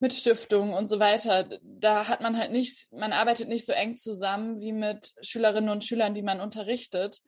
mit 0.00 0.14
Stiftungen 0.14 0.74
und 0.74 0.88
so 0.88 0.98
weiter. 0.98 1.48
Da 1.62 2.08
hat 2.08 2.20
man 2.22 2.36
halt 2.36 2.50
nicht, 2.50 2.90
man 2.92 3.12
arbeitet 3.12 3.48
nicht 3.48 3.66
so 3.66 3.72
eng 3.72 3.96
zusammen 3.96 4.58
wie 4.58 4.72
mit 4.72 5.12
Schülerinnen 5.22 5.70
und 5.70 5.84
Schülern, 5.84 6.14
die 6.14 6.22
man 6.22 6.40
unterrichtet. 6.40 7.20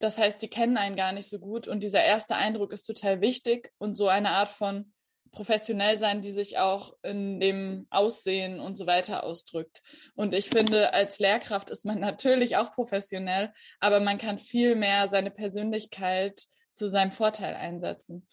Das 0.00 0.16
heißt, 0.16 0.40
die 0.40 0.48
kennen 0.48 0.76
einen 0.76 0.96
gar 0.96 1.12
nicht 1.12 1.28
so 1.28 1.38
gut 1.38 1.68
und 1.68 1.80
dieser 1.80 2.02
erste 2.02 2.36
Eindruck 2.36 2.72
ist 2.72 2.84
total 2.84 3.20
wichtig 3.20 3.72
und 3.78 3.96
so 3.96 4.08
eine 4.08 4.30
Art 4.30 4.48
von 4.48 4.92
professionell 5.30 5.98
sein, 5.98 6.22
die 6.22 6.32
sich 6.32 6.58
auch 6.58 6.94
in 7.02 7.40
dem 7.40 7.86
Aussehen 7.90 8.60
und 8.60 8.76
so 8.76 8.86
weiter 8.86 9.24
ausdrückt. 9.24 9.82
Und 10.14 10.34
ich 10.34 10.48
finde, 10.48 10.94
als 10.94 11.18
Lehrkraft 11.18 11.68
ist 11.70 11.84
man 11.84 12.00
natürlich 12.00 12.56
auch 12.56 12.72
professionell, 12.72 13.52
aber 13.80 14.00
man 14.00 14.18
kann 14.18 14.38
viel 14.38 14.74
mehr 14.74 15.08
seine 15.08 15.30
Persönlichkeit 15.30 16.44
zu 16.72 16.88
seinem 16.88 17.12
Vorteil 17.12 17.54
einsetzen. 17.54 18.26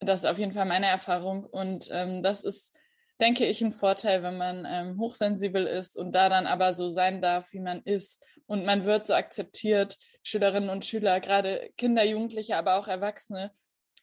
Das 0.00 0.20
ist 0.20 0.26
auf 0.26 0.38
jeden 0.38 0.52
Fall 0.52 0.64
meine 0.64 0.86
Erfahrung. 0.86 1.44
Und 1.44 1.88
ähm, 1.90 2.22
das 2.22 2.42
ist, 2.42 2.74
denke 3.20 3.46
ich, 3.46 3.60
ein 3.60 3.72
Vorteil, 3.72 4.22
wenn 4.22 4.36
man 4.36 4.66
ähm, 4.68 4.98
hochsensibel 4.98 5.66
ist 5.66 5.96
und 5.96 6.12
da 6.12 6.28
dann 6.28 6.46
aber 6.46 6.74
so 6.74 6.88
sein 6.88 7.20
darf, 7.20 7.52
wie 7.52 7.60
man 7.60 7.82
ist. 7.82 8.24
Und 8.46 8.64
man 8.64 8.84
wird 8.84 9.06
so 9.06 9.14
akzeptiert, 9.14 9.96
Schülerinnen 10.22 10.70
und 10.70 10.84
Schüler, 10.84 11.20
gerade 11.20 11.70
Kinder, 11.76 12.04
Jugendliche, 12.04 12.56
aber 12.56 12.76
auch 12.76 12.88
Erwachsene, 12.88 13.52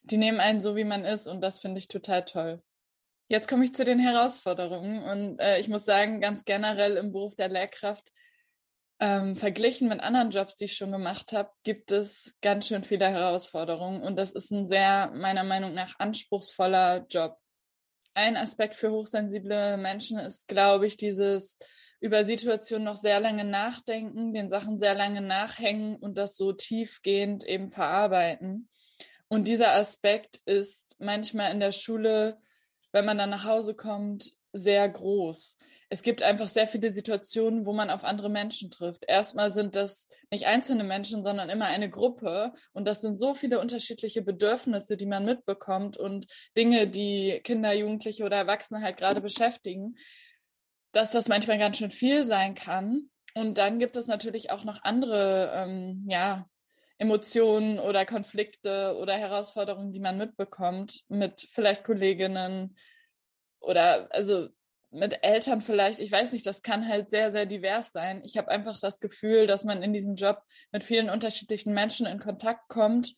die 0.04 0.18
nehmen 0.18 0.40
einen 0.40 0.62
so, 0.62 0.76
wie 0.76 0.86
man 0.86 1.04
ist. 1.04 1.28
Und 1.28 1.42
das 1.42 1.60
finde 1.60 1.80
ich 1.80 1.88
total 1.88 2.24
toll. 2.26 2.62
Jetzt 3.28 3.50
komme 3.50 3.66
ich 3.66 3.76
zu 3.76 3.84
den 3.84 4.00
Herausforderungen. 4.00 5.04
Und 5.04 5.40
äh, 5.40 5.60
ich 5.60 5.68
muss 5.68 5.84
sagen, 5.84 6.22
ganz 6.22 6.46
generell 6.46 6.96
im 6.96 7.12
Beruf 7.12 7.36
der 7.36 7.50
Lehrkraft 7.50 8.12
ähm, 9.00 9.36
verglichen 9.36 9.90
mit 9.90 10.00
anderen 10.00 10.32
Jobs, 10.32 10.56
die 10.56 10.66
ich 10.66 10.76
schon 10.76 10.92
gemacht 10.92 11.32
habe, 11.32 11.52
gibt 11.64 11.92
es 11.92 12.36
ganz 12.42 12.68
schön 12.68 12.84
viele 12.84 13.08
Herausforderungen 13.08 14.02
und 14.02 14.16
das 14.16 14.32
ist 14.32 14.52
ein 14.52 14.66
sehr, 14.66 15.12
meiner 15.14 15.44
Meinung 15.44 15.74
nach, 15.74 16.00
anspruchsvoller 16.00 17.06
Job. 17.08 17.38
Ein 18.14 18.38
Aspekt 18.38 18.76
für 18.76 18.92
hochsensible 18.92 19.78
Menschen 19.78 20.18
ist, 20.18 20.48
glaube 20.48 20.88
ich, 20.88 20.98
dieses 20.98 21.58
über 22.00 22.26
Situationen 22.26 22.86
noch 22.86 22.96
sehr 22.96 23.20
lange 23.20 23.44
nachdenken, 23.44 24.34
den 24.34 24.50
Sachen 24.50 24.80
sehr 24.80 24.96
lange 24.96 25.22
nachhängen 25.22 25.96
und 25.96 26.18
das 26.18 26.36
so 26.36 26.54
tiefgehend 26.54 27.44
eben 27.44 27.70
verarbeiten. 27.70 28.70
Und 29.28 29.48
dieser 29.48 29.74
Aspekt 29.74 30.40
ist 30.46 30.96
manchmal 31.00 31.52
in 31.52 31.60
der 31.60 31.72
Schule, 31.72 32.38
wenn 32.92 33.06
man 33.06 33.18
dann 33.18 33.30
nach 33.30 33.46
Hause 33.46 33.76
kommt, 33.76 34.32
sehr 34.54 34.88
groß 34.90 35.56
es 35.90 36.02
gibt 36.02 36.22
einfach 36.22 36.50
sehr 36.50 36.68
viele 36.68 36.92
Situationen, 36.92 37.66
wo 37.66 37.72
man 37.72 37.90
auf 37.90 38.04
andere 38.04 38.30
Menschen 38.30 38.70
trifft. 38.70 39.06
Erstmal 39.08 39.54
sind 39.54 39.76
das 39.76 40.10
nicht 40.30 40.46
einzelne 40.46 40.84
Menschen, 40.84 41.24
sondern 41.24 41.50
immer 41.50 41.66
eine 41.66 41.90
Gruppe. 41.90 42.54
Und 42.74 42.86
das 42.86 43.02
sind 43.02 43.16
so 43.16 43.36
viele 43.36 43.60
unterschiedliche 43.60 44.22
Bedürfnisse, 44.22 44.98
die 44.98 45.06
man 45.06 45.24
mitbekommt 45.24 45.98
und 45.98 46.28
Dinge, 46.58 46.88
die 46.88 47.40
Kinder, 47.44 47.74
Jugendliche 47.74 48.26
oder 48.26 48.36
Erwachsene 48.36 48.82
halt 48.82 48.98
gerade 48.98 49.22
beschäftigen, 49.22 49.96
dass 50.92 51.12
das 51.12 51.30
manchmal 51.30 51.58
ganz 51.58 51.78
schön 51.78 51.92
viel 51.92 52.26
sein 52.26 52.54
kann. 52.54 53.10
Und 53.34 53.58
dann 53.58 53.80
gibt 53.80 53.96
es 53.96 54.08
natürlich 54.08 54.50
auch 54.52 54.66
noch 54.66 54.84
andere, 54.84 55.54
ähm, 55.56 56.06
ja, 56.10 56.48
Emotionen 56.98 57.80
oder 57.80 58.08
Konflikte 58.08 58.98
oder 59.00 59.14
Herausforderungen, 59.14 59.94
die 59.94 60.00
man 60.00 60.18
mitbekommt 60.18 61.04
mit 61.08 61.48
vielleicht 61.52 61.84
Kolleginnen 61.84 62.76
oder 63.60 64.08
also 64.14 64.50
mit 64.90 65.22
Eltern 65.22 65.62
vielleicht, 65.62 66.00
ich 66.00 66.12
weiß 66.12 66.32
nicht, 66.32 66.46
das 66.46 66.62
kann 66.62 66.88
halt 66.88 67.10
sehr, 67.10 67.32
sehr 67.32 67.46
divers 67.46 67.92
sein. 67.92 68.22
Ich 68.24 68.38
habe 68.38 68.50
einfach 68.50 68.80
das 68.80 69.00
Gefühl, 69.00 69.48
dass 69.48 69.64
man 69.64 69.84
in 69.84 69.94
diesem 69.94 70.16
Job 70.16 70.42
mit 70.72 70.84
vielen 70.84 71.10
unterschiedlichen 71.10 71.74
Menschen 71.74 72.06
in 72.06 72.20
Kontakt 72.20 72.70
kommt 72.70 73.16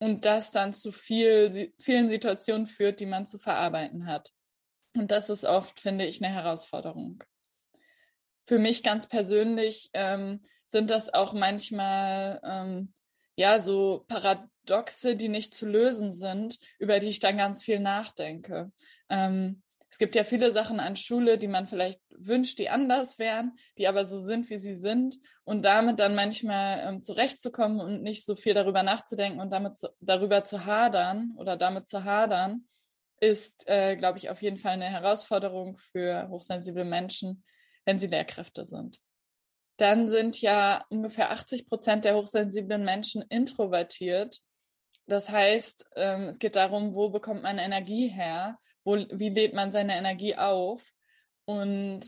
und 0.00 0.24
das 0.24 0.50
dann 0.50 0.74
zu 0.74 0.92
viel, 0.92 1.72
vielen 1.80 2.08
Situationen 2.08 2.66
führt, 2.66 3.00
die 3.00 3.06
man 3.06 3.26
zu 3.26 3.38
verarbeiten 3.38 4.06
hat. 4.06 4.32
Und 4.96 5.10
das 5.10 5.30
ist 5.30 5.44
oft, 5.44 5.78
finde 5.80 6.06
ich, 6.06 6.22
eine 6.22 6.34
Herausforderung. 6.34 7.22
Für 8.46 8.58
mich 8.58 8.82
ganz 8.82 9.06
persönlich 9.06 9.90
ähm, 9.92 10.44
sind 10.68 10.90
das 10.90 11.12
auch 11.12 11.32
manchmal 11.32 12.40
ähm, 12.42 12.92
ja 13.38 13.60
so 13.60 14.04
Paradoxe, 14.08 15.14
die 15.14 15.28
nicht 15.28 15.54
zu 15.54 15.64
lösen 15.64 16.12
sind, 16.12 16.58
über 16.80 16.98
die 16.98 17.08
ich 17.08 17.20
dann 17.20 17.38
ganz 17.38 17.62
viel 17.62 17.78
nachdenke. 17.78 18.72
Ähm, 19.08 19.62
es 19.90 19.98
gibt 19.98 20.16
ja 20.16 20.24
viele 20.24 20.52
Sachen 20.52 20.80
an 20.80 20.96
Schule, 20.96 21.38
die 21.38 21.46
man 21.46 21.68
vielleicht 21.68 22.00
wünscht, 22.10 22.58
die 22.58 22.68
anders 22.68 23.18
wären, 23.18 23.56
die 23.78 23.86
aber 23.86 24.06
so 24.06 24.18
sind, 24.20 24.50
wie 24.50 24.58
sie 24.58 24.74
sind. 24.74 25.18
Und 25.44 25.62
damit 25.62 26.00
dann 26.00 26.16
manchmal 26.16 26.80
ähm, 26.80 27.02
zurechtzukommen 27.04 27.80
und 27.80 28.02
nicht 28.02 28.26
so 28.26 28.34
viel 28.34 28.54
darüber 28.54 28.82
nachzudenken 28.82 29.40
und 29.40 29.50
damit 29.50 29.78
zu, 29.78 29.88
darüber 30.00 30.42
zu 30.42 30.66
hadern 30.66 31.32
oder 31.36 31.56
damit 31.56 31.88
zu 31.88 32.02
hadern, 32.02 32.66
ist, 33.20 33.68
äh, 33.68 33.94
glaube 33.94 34.18
ich, 34.18 34.30
auf 34.30 34.42
jeden 34.42 34.58
Fall 34.58 34.72
eine 34.72 34.90
Herausforderung 34.90 35.76
für 35.92 36.28
hochsensible 36.28 36.84
Menschen, 36.84 37.44
wenn 37.84 38.00
sie 38.00 38.08
Lehrkräfte 38.08 38.66
sind. 38.66 38.98
Dann 39.78 40.08
sind 40.08 40.40
ja 40.40 40.84
ungefähr 40.90 41.30
80 41.30 41.66
Prozent 41.66 42.04
der 42.04 42.16
hochsensiblen 42.16 42.84
Menschen 42.84 43.22
introvertiert. 43.28 44.40
Das 45.06 45.30
heißt, 45.30 45.86
ähm, 45.96 46.24
es 46.24 46.38
geht 46.38 46.56
darum, 46.56 46.94
wo 46.94 47.10
bekommt 47.10 47.42
man 47.42 47.58
Energie 47.58 48.08
her? 48.08 48.58
Wo, 48.84 48.96
wie 48.96 49.30
lädt 49.30 49.54
man 49.54 49.72
seine 49.72 49.96
Energie 49.96 50.34
auf? 50.34 50.92
Und 51.44 52.02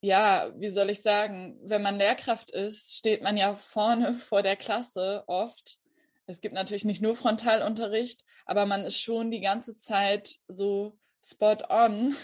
ja, 0.00 0.50
wie 0.56 0.70
soll 0.70 0.88
ich 0.88 1.02
sagen, 1.02 1.58
wenn 1.62 1.82
man 1.82 1.98
Lehrkraft 1.98 2.50
ist, 2.50 2.96
steht 2.96 3.22
man 3.22 3.36
ja 3.36 3.54
vorne 3.56 4.14
vor 4.28 4.42
der 4.42 4.56
Klasse 4.56 5.22
oft. 5.26 5.78
Es 6.26 6.40
gibt 6.40 6.54
natürlich 6.54 6.84
nicht 6.86 7.02
nur 7.02 7.14
Frontalunterricht, 7.14 8.24
aber 8.46 8.64
man 8.64 8.84
ist 8.84 8.98
schon 8.98 9.30
die 9.30 9.40
ganze 9.40 9.76
Zeit 9.76 10.38
so 10.48 10.98
spot 11.22 11.58
on 11.68 12.16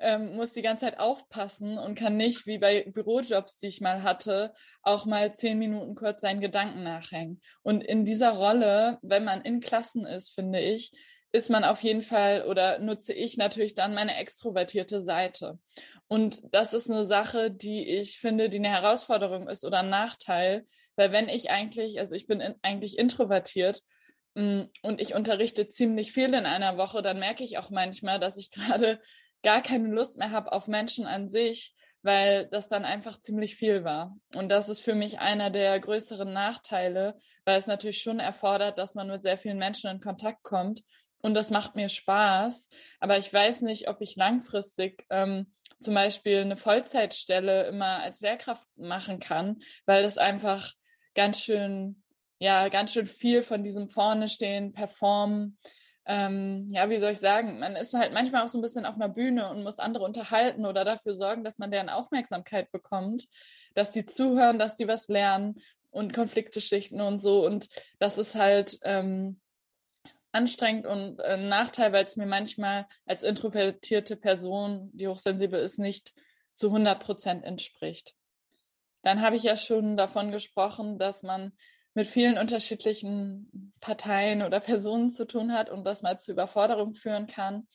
ähm, 0.00 0.36
muss 0.36 0.52
die 0.52 0.62
ganze 0.62 0.86
Zeit 0.86 0.98
aufpassen 0.98 1.78
und 1.78 1.94
kann 1.94 2.16
nicht, 2.16 2.46
wie 2.46 2.58
bei 2.58 2.84
Bürojobs, 2.84 3.58
die 3.58 3.68
ich 3.68 3.80
mal 3.80 4.02
hatte, 4.02 4.52
auch 4.82 5.06
mal 5.06 5.34
zehn 5.34 5.58
Minuten 5.58 5.94
kurz 5.94 6.20
seinen 6.20 6.40
Gedanken 6.40 6.82
nachhängen. 6.82 7.40
Und 7.62 7.84
in 7.84 8.04
dieser 8.04 8.30
Rolle, 8.30 8.98
wenn 9.02 9.24
man 9.24 9.42
in 9.42 9.60
Klassen 9.60 10.06
ist, 10.06 10.30
finde 10.34 10.60
ich, 10.60 10.90
ist 11.32 11.50
man 11.50 11.64
auf 11.64 11.82
jeden 11.82 12.02
Fall 12.02 12.44
oder 12.44 12.78
nutze 12.80 13.12
ich 13.12 13.36
natürlich 13.36 13.74
dann 13.74 13.94
meine 13.94 14.16
extrovertierte 14.16 15.02
Seite. 15.02 15.58
Und 16.08 16.42
das 16.50 16.72
ist 16.72 16.90
eine 16.90 17.04
Sache, 17.04 17.50
die 17.50 17.88
ich 17.88 18.18
finde, 18.18 18.48
die 18.48 18.58
eine 18.58 18.70
Herausforderung 18.70 19.46
ist 19.46 19.64
oder 19.64 19.80
ein 19.80 19.90
Nachteil, 19.90 20.64
weil 20.96 21.12
wenn 21.12 21.28
ich 21.28 21.50
eigentlich, 21.50 22.00
also 22.00 22.16
ich 22.16 22.26
bin 22.26 22.40
in, 22.40 22.56
eigentlich 22.62 22.98
introvertiert 22.98 23.82
mm, 24.34 24.62
und 24.82 25.00
ich 25.00 25.14
unterrichte 25.14 25.68
ziemlich 25.68 26.12
viel 26.12 26.34
in 26.34 26.46
einer 26.46 26.76
Woche, 26.76 27.00
dann 27.00 27.20
merke 27.20 27.44
ich 27.44 27.58
auch 27.58 27.70
manchmal, 27.70 28.18
dass 28.18 28.36
ich 28.36 28.50
gerade 28.50 29.00
gar 29.42 29.62
keine 29.62 29.88
Lust 29.88 30.18
mehr 30.18 30.30
habe 30.30 30.52
auf 30.52 30.66
Menschen 30.66 31.06
an 31.06 31.28
sich, 31.30 31.74
weil 32.02 32.46
das 32.46 32.68
dann 32.68 32.84
einfach 32.84 33.20
ziemlich 33.20 33.56
viel 33.56 33.84
war. 33.84 34.16
Und 34.34 34.48
das 34.48 34.68
ist 34.68 34.80
für 34.80 34.94
mich 34.94 35.18
einer 35.18 35.50
der 35.50 35.78
größeren 35.78 36.32
Nachteile, 36.32 37.16
weil 37.44 37.58
es 37.58 37.66
natürlich 37.66 38.02
schon 38.02 38.20
erfordert, 38.20 38.78
dass 38.78 38.94
man 38.94 39.08
mit 39.08 39.22
sehr 39.22 39.38
vielen 39.38 39.58
Menschen 39.58 39.90
in 39.90 40.00
Kontakt 40.00 40.42
kommt. 40.42 40.82
Und 41.22 41.34
das 41.34 41.50
macht 41.50 41.76
mir 41.76 41.88
Spaß. 41.88 42.68
Aber 43.00 43.18
ich 43.18 43.32
weiß 43.32 43.60
nicht, 43.62 43.88
ob 43.88 44.00
ich 44.00 44.16
langfristig 44.16 45.04
ähm, 45.10 45.52
zum 45.80 45.94
Beispiel 45.94 46.40
eine 46.40 46.56
Vollzeitstelle 46.56 47.66
immer 47.66 48.00
als 48.02 48.20
Lehrkraft 48.20 48.66
machen 48.76 49.18
kann, 49.18 49.58
weil 49.86 50.02
das 50.02 50.18
einfach 50.18 50.72
ganz 51.14 51.40
schön, 51.40 52.02
ja, 52.38 52.68
ganz 52.68 52.92
schön 52.92 53.06
viel 53.06 53.42
von 53.42 53.62
diesem 53.62 53.88
vorne 53.88 54.28
stehen, 54.28 54.72
performen, 54.72 55.58
ähm, 56.10 56.66
ja, 56.72 56.90
wie 56.90 56.98
soll 56.98 57.12
ich 57.12 57.20
sagen, 57.20 57.60
man 57.60 57.76
ist 57.76 57.94
halt 57.94 58.12
manchmal 58.12 58.44
auch 58.44 58.48
so 58.48 58.58
ein 58.58 58.62
bisschen 58.62 58.84
auf 58.84 58.96
einer 58.96 59.08
Bühne 59.08 59.48
und 59.48 59.62
muss 59.62 59.78
andere 59.78 60.04
unterhalten 60.04 60.66
oder 60.66 60.84
dafür 60.84 61.14
sorgen, 61.14 61.44
dass 61.44 61.58
man 61.58 61.70
deren 61.70 61.88
Aufmerksamkeit 61.88 62.72
bekommt, 62.72 63.28
dass 63.74 63.92
die 63.92 64.04
zuhören, 64.04 64.58
dass 64.58 64.74
die 64.74 64.88
was 64.88 65.06
lernen 65.06 65.60
und 65.92 66.12
Konflikte 66.12 66.60
schichten 66.60 67.00
und 67.00 67.20
so. 67.20 67.46
Und 67.46 67.68
das 68.00 68.18
ist 68.18 68.34
halt 68.34 68.80
ähm, 68.82 69.40
anstrengend 70.32 70.84
und 70.84 71.20
ein 71.20 71.48
Nachteil, 71.48 71.92
weil 71.92 72.04
es 72.04 72.16
mir 72.16 72.26
manchmal 72.26 72.88
als 73.06 73.22
introvertierte 73.22 74.16
Person, 74.16 74.90
die 74.92 75.06
hochsensibel 75.06 75.60
ist, 75.60 75.78
nicht 75.78 76.12
zu 76.56 76.66
100 76.66 76.98
Prozent 76.98 77.44
entspricht. 77.44 78.16
Dann 79.02 79.20
habe 79.20 79.36
ich 79.36 79.44
ja 79.44 79.56
schon 79.56 79.96
davon 79.96 80.32
gesprochen, 80.32 80.98
dass 80.98 81.22
man 81.22 81.52
mit 81.94 82.06
vielen 82.06 82.38
unterschiedlichen 82.38 83.72
Parteien 83.80 84.42
oder 84.42 84.60
Personen 84.60 85.10
zu 85.10 85.26
tun 85.26 85.52
hat 85.52 85.70
und 85.70 85.84
das 85.84 86.02
mal 86.02 86.18
zu 86.18 86.32
Überforderung 86.32 86.94
führen 86.94 87.26
kann. 87.26 87.66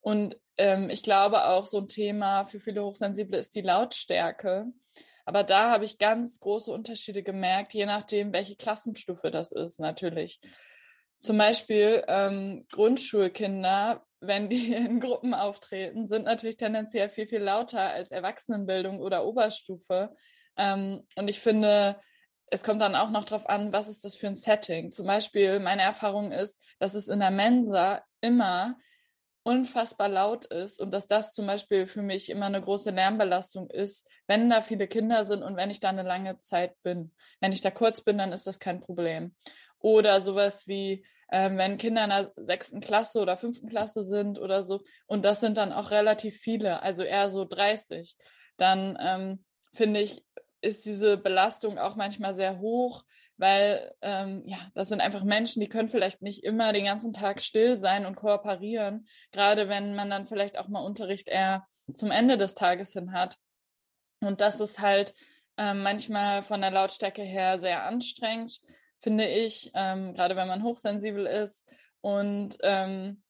Und 0.00 0.36
ähm, 0.56 0.90
ich 0.90 1.02
glaube 1.02 1.46
auch 1.46 1.66
so 1.66 1.78
ein 1.78 1.88
Thema 1.88 2.46
für 2.46 2.60
viele 2.60 2.84
Hochsensible 2.84 3.38
ist 3.38 3.54
die 3.54 3.62
Lautstärke. 3.62 4.66
Aber 5.24 5.44
da 5.44 5.70
habe 5.70 5.84
ich 5.84 5.98
ganz 5.98 6.40
große 6.40 6.72
Unterschiede 6.72 7.22
gemerkt, 7.22 7.74
je 7.74 7.84
nachdem, 7.84 8.32
welche 8.32 8.56
Klassenstufe 8.56 9.30
das 9.30 9.52
ist, 9.52 9.78
natürlich. 9.78 10.40
Zum 11.20 11.36
Beispiel 11.36 12.02
ähm, 12.08 12.66
Grundschulkinder, 12.70 14.06
wenn 14.20 14.48
die 14.48 14.72
in 14.74 15.00
Gruppen 15.00 15.34
auftreten, 15.34 16.06
sind 16.06 16.24
natürlich 16.24 16.56
tendenziell 16.56 17.10
viel, 17.10 17.26
viel 17.26 17.42
lauter 17.42 17.80
als 17.80 18.10
Erwachsenenbildung 18.10 19.00
oder 19.00 19.26
Oberstufe. 19.26 20.14
Ähm, 20.56 21.06
und 21.16 21.28
ich 21.28 21.40
finde, 21.40 22.00
es 22.50 22.62
kommt 22.62 22.80
dann 22.80 22.94
auch 22.94 23.10
noch 23.10 23.24
darauf 23.24 23.48
an, 23.48 23.72
was 23.72 23.88
ist 23.88 24.04
das 24.04 24.16
für 24.16 24.26
ein 24.26 24.36
Setting. 24.36 24.92
Zum 24.92 25.06
Beispiel, 25.06 25.60
meine 25.60 25.82
Erfahrung 25.82 26.32
ist, 26.32 26.62
dass 26.78 26.94
es 26.94 27.08
in 27.08 27.20
der 27.20 27.30
Mensa 27.30 28.02
immer 28.20 28.76
unfassbar 29.42 30.08
laut 30.08 30.44
ist 30.46 30.80
und 30.80 30.90
dass 30.90 31.06
das 31.06 31.32
zum 31.32 31.46
Beispiel 31.46 31.86
für 31.86 32.02
mich 32.02 32.28
immer 32.28 32.46
eine 32.46 32.60
große 32.60 32.90
Lärmbelastung 32.90 33.70
ist, 33.70 34.06
wenn 34.26 34.50
da 34.50 34.60
viele 34.60 34.86
Kinder 34.86 35.24
sind 35.24 35.42
und 35.42 35.56
wenn 35.56 35.70
ich 35.70 35.80
da 35.80 35.88
eine 35.88 36.02
lange 36.02 36.38
Zeit 36.40 36.74
bin. 36.82 37.14
Wenn 37.40 37.52
ich 37.52 37.62
da 37.62 37.70
kurz 37.70 38.02
bin, 38.02 38.18
dann 38.18 38.32
ist 38.32 38.46
das 38.46 38.60
kein 38.60 38.80
Problem. 38.80 39.34
Oder 39.78 40.20
sowas 40.20 40.66
wie, 40.66 41.04
äh, 41.28 41.50
wenn 41.56 41.78
Kinder 41.78 42.04
in 42.04 42.10
der 42.10 42.32
sechsten 42.36 42.80
Klasse 42.80 43.20
oder 43.20 43.38
fünften 43.38 43.68
Klasse 43.68 44.04
sind 44.04 44.38
oder 44.38 44.64
so, 44.64 44.82
und 45.06 45.24
das 45.24 45.40
sind 45.40 45.56
dann 45.56 45.72
auch 45.72 45.92
relativ 45.92 46.36
viele, 46.36 46.82
also 46.82 47.02
eher 47.02 47.30
so 47.30 47.46
30, 47.46 48.16
dann 48.58 48.98
ähm, 49.00 49.44
finde 49.72 50.00
ich, 50.00 50.22
ist 50.60 50.84
diese 50.86 51.16
Belastung 51.16 51.78
auch 51.78 51.96
manchmal 51.96 52.34
sehr 52.34 52.58
hoch, 52.58 53.04
weil 53.36 53.94
ähm, 54.02 54.42
ja, 54.46 54.58
das 54.74 54.88
sind 54.88 55.00
einfach 55.00 55.22
Menschen, 55.22 55.60
die 55.60 55.68
können 55.68 55.88
vielleicht 55.88 56.22
nicht 56.22 56.44
immer 56.44 56.72
den 56.72 56.84
ganzen 56.84 57.12
Tag 57.12 57.40
still 57.40 57.76
sein 57.76 58.06
und 58.06 58.16
kooperieren, 58.16 59.06
gerade 59.30 59.68
wenn 59.68 59.94
man 59.94 60.10
dann 60.10 60.26
vielleicht 60.26 60.58
auch 60.58 60.68
mal 60.68 60.84
Unterricht 60.84 61.28
eher 61.28 61.66
zum 61.94 62.10
Ende 62.10 62.36
des 62.36 62.54
Tages 62.54 62.92
hin 62.92 63.12
hat. 63.12 63.38
Und 64.20 64.40
das 64.40 64.60
ist 64.60 64.80
halt 64.80 65.14
ähm, 65.56 65.82
manchmal 65.82 66.42
von 66.42 66.60
der 66.60 66.70
Lautstärke 66.70 67.22
her 67.22 67.60
sehr 67.60 67.84
anstrengend, 67.84 68.60
finde 69.00 69.28
ich, 69.28 69.70
ähm, 69.74 70.14
gerade 70.14 70.36
wenn 70.36 70.48
man 70.48 70.64
hochsensibel 70.64 71.26
ist. 71.26 71.64
Und, 72.00 72.58
ähm, 72.62 73.22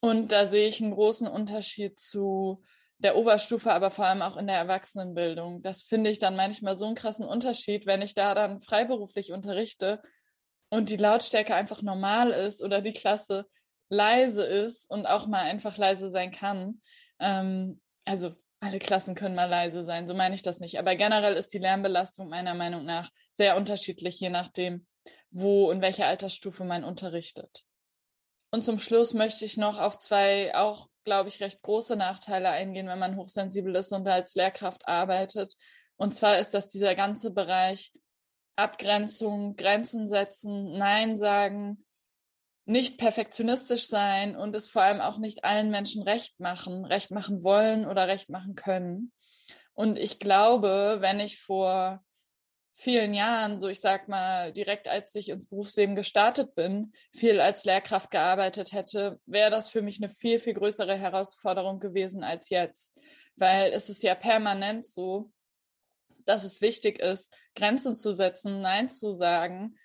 und 0.00 0.32
da 0.32 0.46
sehe 0.46 0.68
ich 0.68 0.82
einen 0.82 0.92
großen 0.94 1.26
Unterschied 1.26 1.98
zu 1.98 2.62
der 2.98 3.16
Oberstufe, 3.16 3.72
aber 3.72 3.90
vor 3.90 4.06
allem 4.06 4.22
auch 4.22 4.36
in 4.36 4.46
der 4.46 4.56
Erwachsenenbildung. 4.56 5.62
Das 5.62 5.82
finde 5.82 6.10
ich 6.10 6.18
dann 6.18 6.36
manchmal 6.36 6.76
so 6.76 6.86
einen 6.86 6.94
krassen 6.94 7.26
Unterschied, 7.26 7.86
wenn 7.86 8.02
ich 8.02 8.14
da 8.14 8.34
dann 8.34 8.62
freiberuflich 8.62 9.32
unterrichte 9.32 10.00
und 10.70 10.90
die 10.90 10.96
Lautstärke 10.96 11.54
einfach 11.54 11.82
normal 11.82 12.30
ist 12.30 12.62
oder 12.62 12.80
die 12.80 12.92
Klasse 12.92 13.46
leise 13.88 14.44
ist 14.44 14.90
und 14.90 15.06
auch 15.06 15.26
mal 15.26 15.44
einfach 15.44 15.76
leise 15.76 16.10
sein 16.10 16.30
kann. 16.30 16.80
Ähm, 17.20 17.80
also 18.04 18.34
alle 18.60 18.78
Klassen 18.78 19.14
können 19.14 19.34
mal 19.34 19.48
leise 19.48 19.84
sein, 19.84 20.08
so 20.08 20.14
meine 20.14 20.34
ich 20.34 20.42
das 20.42 20.58
nicht. 20.58 20.78
Aber 20.78 20.96
generell 20.96 21.34
ist 21.34 21.52
die 21.52 21.58
Lärmbelastung 21.58 22.28
meiner 22.28 22.54
Meinung 22.54 22.84
nach 22.84 23.10
sehr 23.32 23.56
unterschiedlich, 23.56 24.18
je 24.18 24.30
nachdem, 24.30 24.86
wo 25.30 25.70
und 25.70 25.82
welche 25.82 26.06
Altersstufe 26.06 26.64
man 26.64 26.84
unterrichtet. 26.84 27.64
Und 28.50 28.64
zum 28.64 28.78
Schluss 28.78 29.14
möchte 29.14 29.44
ich 29.44 29.56
noch 29.56 29.78
auf 29.78 29.98
zwei 29.98 30.54
auch 30.54 30.88
glaube 31.04 31.28
ich, 31.28 31.40
recht 31.40 31.62
große 31.62 31.96
Nachteile 31.96 32.50
eingehen, 32.50 32.88
wenn 32.88 32.98
man 32.98 33.16
hochsensibel 33.16 33.74
ist 33.76 33.92
und 33.92 34.06
als 34.08 34.34
Lehrkraft 34.34 34.86
arbeitet. 34.88 35.54
Und 35.96 36.14
zwar 36.14 36.38
ist 36.38 36.54
das 36.54 36.68
dieser 36.68 36.94
ganze 36.94 37.30
Bereich 37.30 37.92
Abgrenzung, 38.56 39.56
Grenzen 39.56 40.08
setzen, 40.08 40.78
Nein 40.78 41.16
sagen, 41.18 41.84
nicht 42.66 42.98
perfektionistisch 42.98 43.88
sein 43.88 44.36
und 44.36 44.54
es 44.56 44.68
vor 44.68 44.82
allem 44.82 45.00
auch 45.00 45.18
nicht 45.18 45.44
allen 45.44 45.70
Menschen 45.70 46.02
recht 46.02 46.40
machen, 46.40 46.84
recht 46.84 47.10
machen 47.10 47.42
wollen 47.42 47.86
oder 47.86 48.08
recht 48.08 48.30
machen 48.30 48.54
können. 48.54 49.12
Und 49.74 49.98
ich 49.98 50.18
glaube, 50.18 50.98
wenn 51.00 51.20
ich 51.20 51.40
vor 51.40 52.02
vielen 52.76 53.14
Jahren, 53.14 53.60
so 53.60 53.68
ich 53.68 53.80
sag 53.80 54.08
mal, 54.08 54.52
direkt 54.52 54.88
als 54.88 55.14
ich 55.14 55.28
ins 55.28 55.48
Berufsleben 55.48 55.94
gestartet 55.94 56.54
bin, 56.54 56.92
viel 57.12 57.40
als 57.40 57.64
Lehrkraft 57.64 58.10
gearbeitet 58.10 58.72
hätte, 58.72 59.20
wäre 59.26 59.50
das 59.50 59.68
für 59.68 59.82
mich 59.82 60.02
eine 60.02 60.12
viel, 60.12 60.40
viel 60.40 60.54
größere 60.54 60.96
Herausforderung 60.96 61.80
gewesen 61.80 62.24
als 62.24 62.48
jetzt. 62.48 62.92
Weil 63.36 63.72
es 63.72 63.88
ist 63.88 64.02
ja 64.02 64.14
permanent 64.14 64.86
so, 64.86 65.30
dass 66.26 66.44
es 66.44 66.60
wichtig 66.60 67.00
ist, 67.00 67.36
Grenzen 67.54 67.96
zu 67.96 68.12
setzen, 68.12 68.60
Nein 68.60 68.90
zu 68.90 69.12
sagen, 69.12 69.76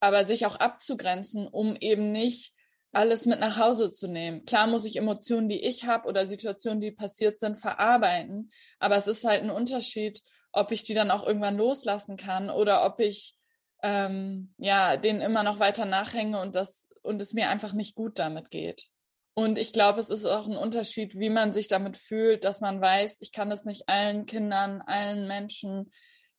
aber 0.00 0.24
sich 0.24 0.46
auch 0.46 0.56
abzugrenzen, 0.56 1.48
um 1.48 1.76
eben 1.76 2.12
nicht 2.12 2.52
alles 2.92 3.26
mit 3.26 3.40
nach 3.40 3.58
Hause 3.58 3.92
zu 3.92 4.06
nehmen. 4.06 4.44
Klar 4.46 4.66
muss 4.66 4.84
ich 4.84 4.96
Emotionen, 4.96 5.48
die 5.48 5.62
ich 5.62 5.84
habe 5.84 6.08
oder 6.08 6.26
Situationen, 6.26 6.80
die 6.80 6.92
passiert 6.92 7.38
sind, 7.38 7.56
verarbeiten, 7.56 8.50
aber 8.78 8.96
es 8.96 9.06
ist 9.06 9.24
halt 9.24 9.42
ein 9.42 9.50
Unterschied, 9.50 10.22
ob 10.56 10.72
ich 10.72 10.84
die 10.84 10.94
dann 10.94 11.10
auch 11.10 11.26
irgendwann 11.26 11.56
loslassen 11.56 12.16
kann 12.16 12.50
oder 12.50 12.84
ob 12.84 12.98
ich 13.00 13.36
ähm, 13.82 14.54
ja 14.56 14.96
denen 14.96 15.20
immer 15.20 15.42
noch 15.42 15.58
weiter 15.58 15.84
nachhänge 15.84 16.40
und 16.40 16.54
das 16.54 16.86
und 17.02 17.20
es 17.20 17.34
mir 17.34 17.50
einfach 17.50 17.72
nicht 17.72 17.94
gut 17.94 18.18
damit 18.18 18.50
geht. 18.50 18.86
Und 19.34 19.58
ich 19.58 19.74
glaube, 19.74 20.00
es 20.00 20.08
ist 20.08 20.24
auch 20.24 20.46
ein 20.46 20.56
Unterschied, 20.56 21.14
wie 21.14 21.28
man 21.28 21.52
sich 21.52 21.68
damit 21.68 21.98
fühlt, 21.98 22.44
dass 22.44 22.60
man 22.60 22.80
weiß, 22.80 23.18
ich 23.20 23.32
kann 23.32 23.52
es 23.52 23.64
nicht 23.64 23.88
allen 23.88 24.24
Kindern, 24.24 24.80
allen 24.80 25.26
Menschen, 25.26 25.92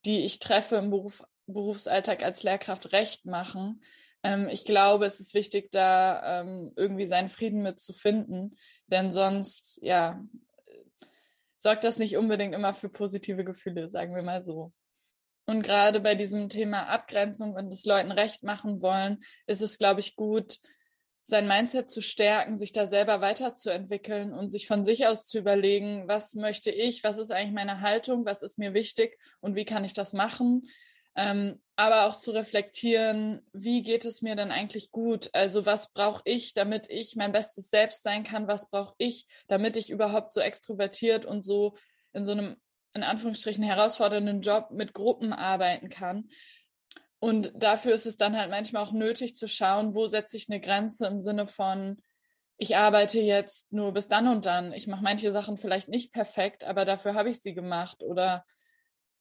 die 0.04 0.26
ich 0.26 0.40
treffe 0.40 0.78
im 0.78 0.90
Beruf, 0.90 1.24
Berufsalltag 1.46 2.24
als 2.24 2.42
Lehrkraft 2.42 2.92
recht 2.94 3.26
machen. 3.26 3.82
Ähm, 4.24 4.50
ich 4.50 4.66
glaube, 4.66 5.06
es 5.06 5.20
ist 5.20 5.36
wichtig, 5.36 5.70
da 5.72 6.42
ähm, 6.42 6.74
irgendwie 6.76 7.06
seinen 7.06 7.30
Frieden 7.30 7.62
mit 7.62 7.80
zu 7.80 7.94
finden, 7.94 8.58
denn 8.88 9.12
sonst, 9.12 9.80
ja, 9.84 10.20
sorgt 11.68 11.84
das 11.84 11.98
nicht 11.98 12.16
unbedingt 12.16 12.56
immer 12.56 12.74
für 12.74 12.88
positive 12.88 13.44
Gefühle, 13.44 13.90
sagen 13.90 14.16
wir 14.16 14.22
mal 14.22 14.42
so. 14.42 14.72
Und 15.48 15.64
gerade 15.64 16.00
bei 16.00 16.16
diesem 16.16 16.48
Thema 16.48 16.84
Abgrenzung 16.88 17.56
und 17.56 17.70
es 17.74 17.84
Leuten 17.84 18.14
recht 18.14 18.42
machen 18.42 18.82
wollen, 18.82 19.18
ist 19.48 19.62
es, 19.62 19.78
glaube 19.78 20.00
ich, 20.00 20.16
gut, 20.16 20.60
sein 21.26 21.46
Mindset 21.46 21.90
zu 21.90 22.00
stärken, 22.02 22.58
sich 22.58 22.72
da 22.72 22.88
selber 22.88 23.20
weiterzuentwickeln 23.20 24.32
und 24.32 24.50
sich 24.50 24.66
von 24.66 24.86
sich 24.86 25.08
aus 25.08 25.26
zu 25.26 25.40
überlegen, 25.40 26.08
was 26.08 26.36
möchte 26.36 26.72
ich, 26.72 27.04
was 27.04 27.18
ist 27.18 27.34
eigentlich 27.34 27.54
meine 27.54 27.82
Haltung, 27.82 28.24
was 28.24 28.44
ist 28.44 28.58
mir 28.58 28.74
wichtig 28.74 29.20
und 29.42 29.56
wie 29.56 29.66
kann 29.66 29.84
ich 29.84 29.92
das 29.92 30.14
machen. 30.14 30.70
Ähm, 31.18 31.60
aber 31.76 32.06
auch 32.06 32.16
zu 32.16 32.32
reflektieren, 32.32 33.42
wie 33.52 33.82
geht 33.82 34.06
es 34.06 34.22
mir 34.22 34.36
denn 34.36 34.52
eigentlich 34.52 34.92
gut? 34.92 35.30
Also 35.34 35.66
was 35.66 35.92
brauche 35.92 36.22
ich, 36.26 36.54
damit 36.54 36.90
ich 36.90 37.16
mein 37.16 37.32
bestes 37.32 37.70
Selbst 37.70 38.04
sein 38.04 38.24
kann? 38.24 38.48
Was 38.48 38.70
brauche 38.70 38.94
ich, 39.00 39.28
damit 39.48 39.78
ich 39.78 39.90
überhaupt 39.90 40.32
so 40.32 40.40
extrovertiert 40.40 41.26
und 41.26 41.44
so 41.44 41.76
in 42.14 42.24
so 42.24 42.32
einem, 42.32 42.56
in 42.94 43.04
Anführungsstrichen, 43.04 43.64
herausfordernden 43.64 44.42
Job 44.42 44.70
mit 44.72 44.94
Gruppen 44.94 45.34
arbeiten 45.34 45.90
kann? 45.90 46.30
Und 47.20 47.52
dafür 47.56 47.94
ist 47.94 48.06
es 48.06 48.18
dann 48.18 48.38
halt 48.38 48.52
manchmal 48.52 48.84
auch 48.84 48.92
nötig 48.92 49.36
zu 49.36 49.48
schauen, 49.48 49.96
wo 49.96 50.06
setze 50.06 50.38
ich 50.38 50.50
eine 50.50 50.62
Grenze 50.62 51.08
im 51.08 51.20
Sinne 51.20 51.48
von, 51.48 51.98
ich 52.60 52.76
arbeite 52.76 53.20
jetzt 53.20 53.72
nur 53.72 53.92
bis 53.92 54.08
dann 54.08 54.28
und 54.28 54.46
dann. 54.46 54.74
Ich 54.74 54.88
mache 54.88 55.04
manche 55.04 55.32
Sachen 55.32 55.58
vielleicht 55.58 55.90
nicht 55.90 56.12
perfekt, 56.12 56.64
aber 56.64 56.86
dafür 56.86 57.16
habe 57.16 57.30
ich 57.30 57.42
sie 57.42 57.54
gemacht. 57.54 58.02
Oder 58.02 58.46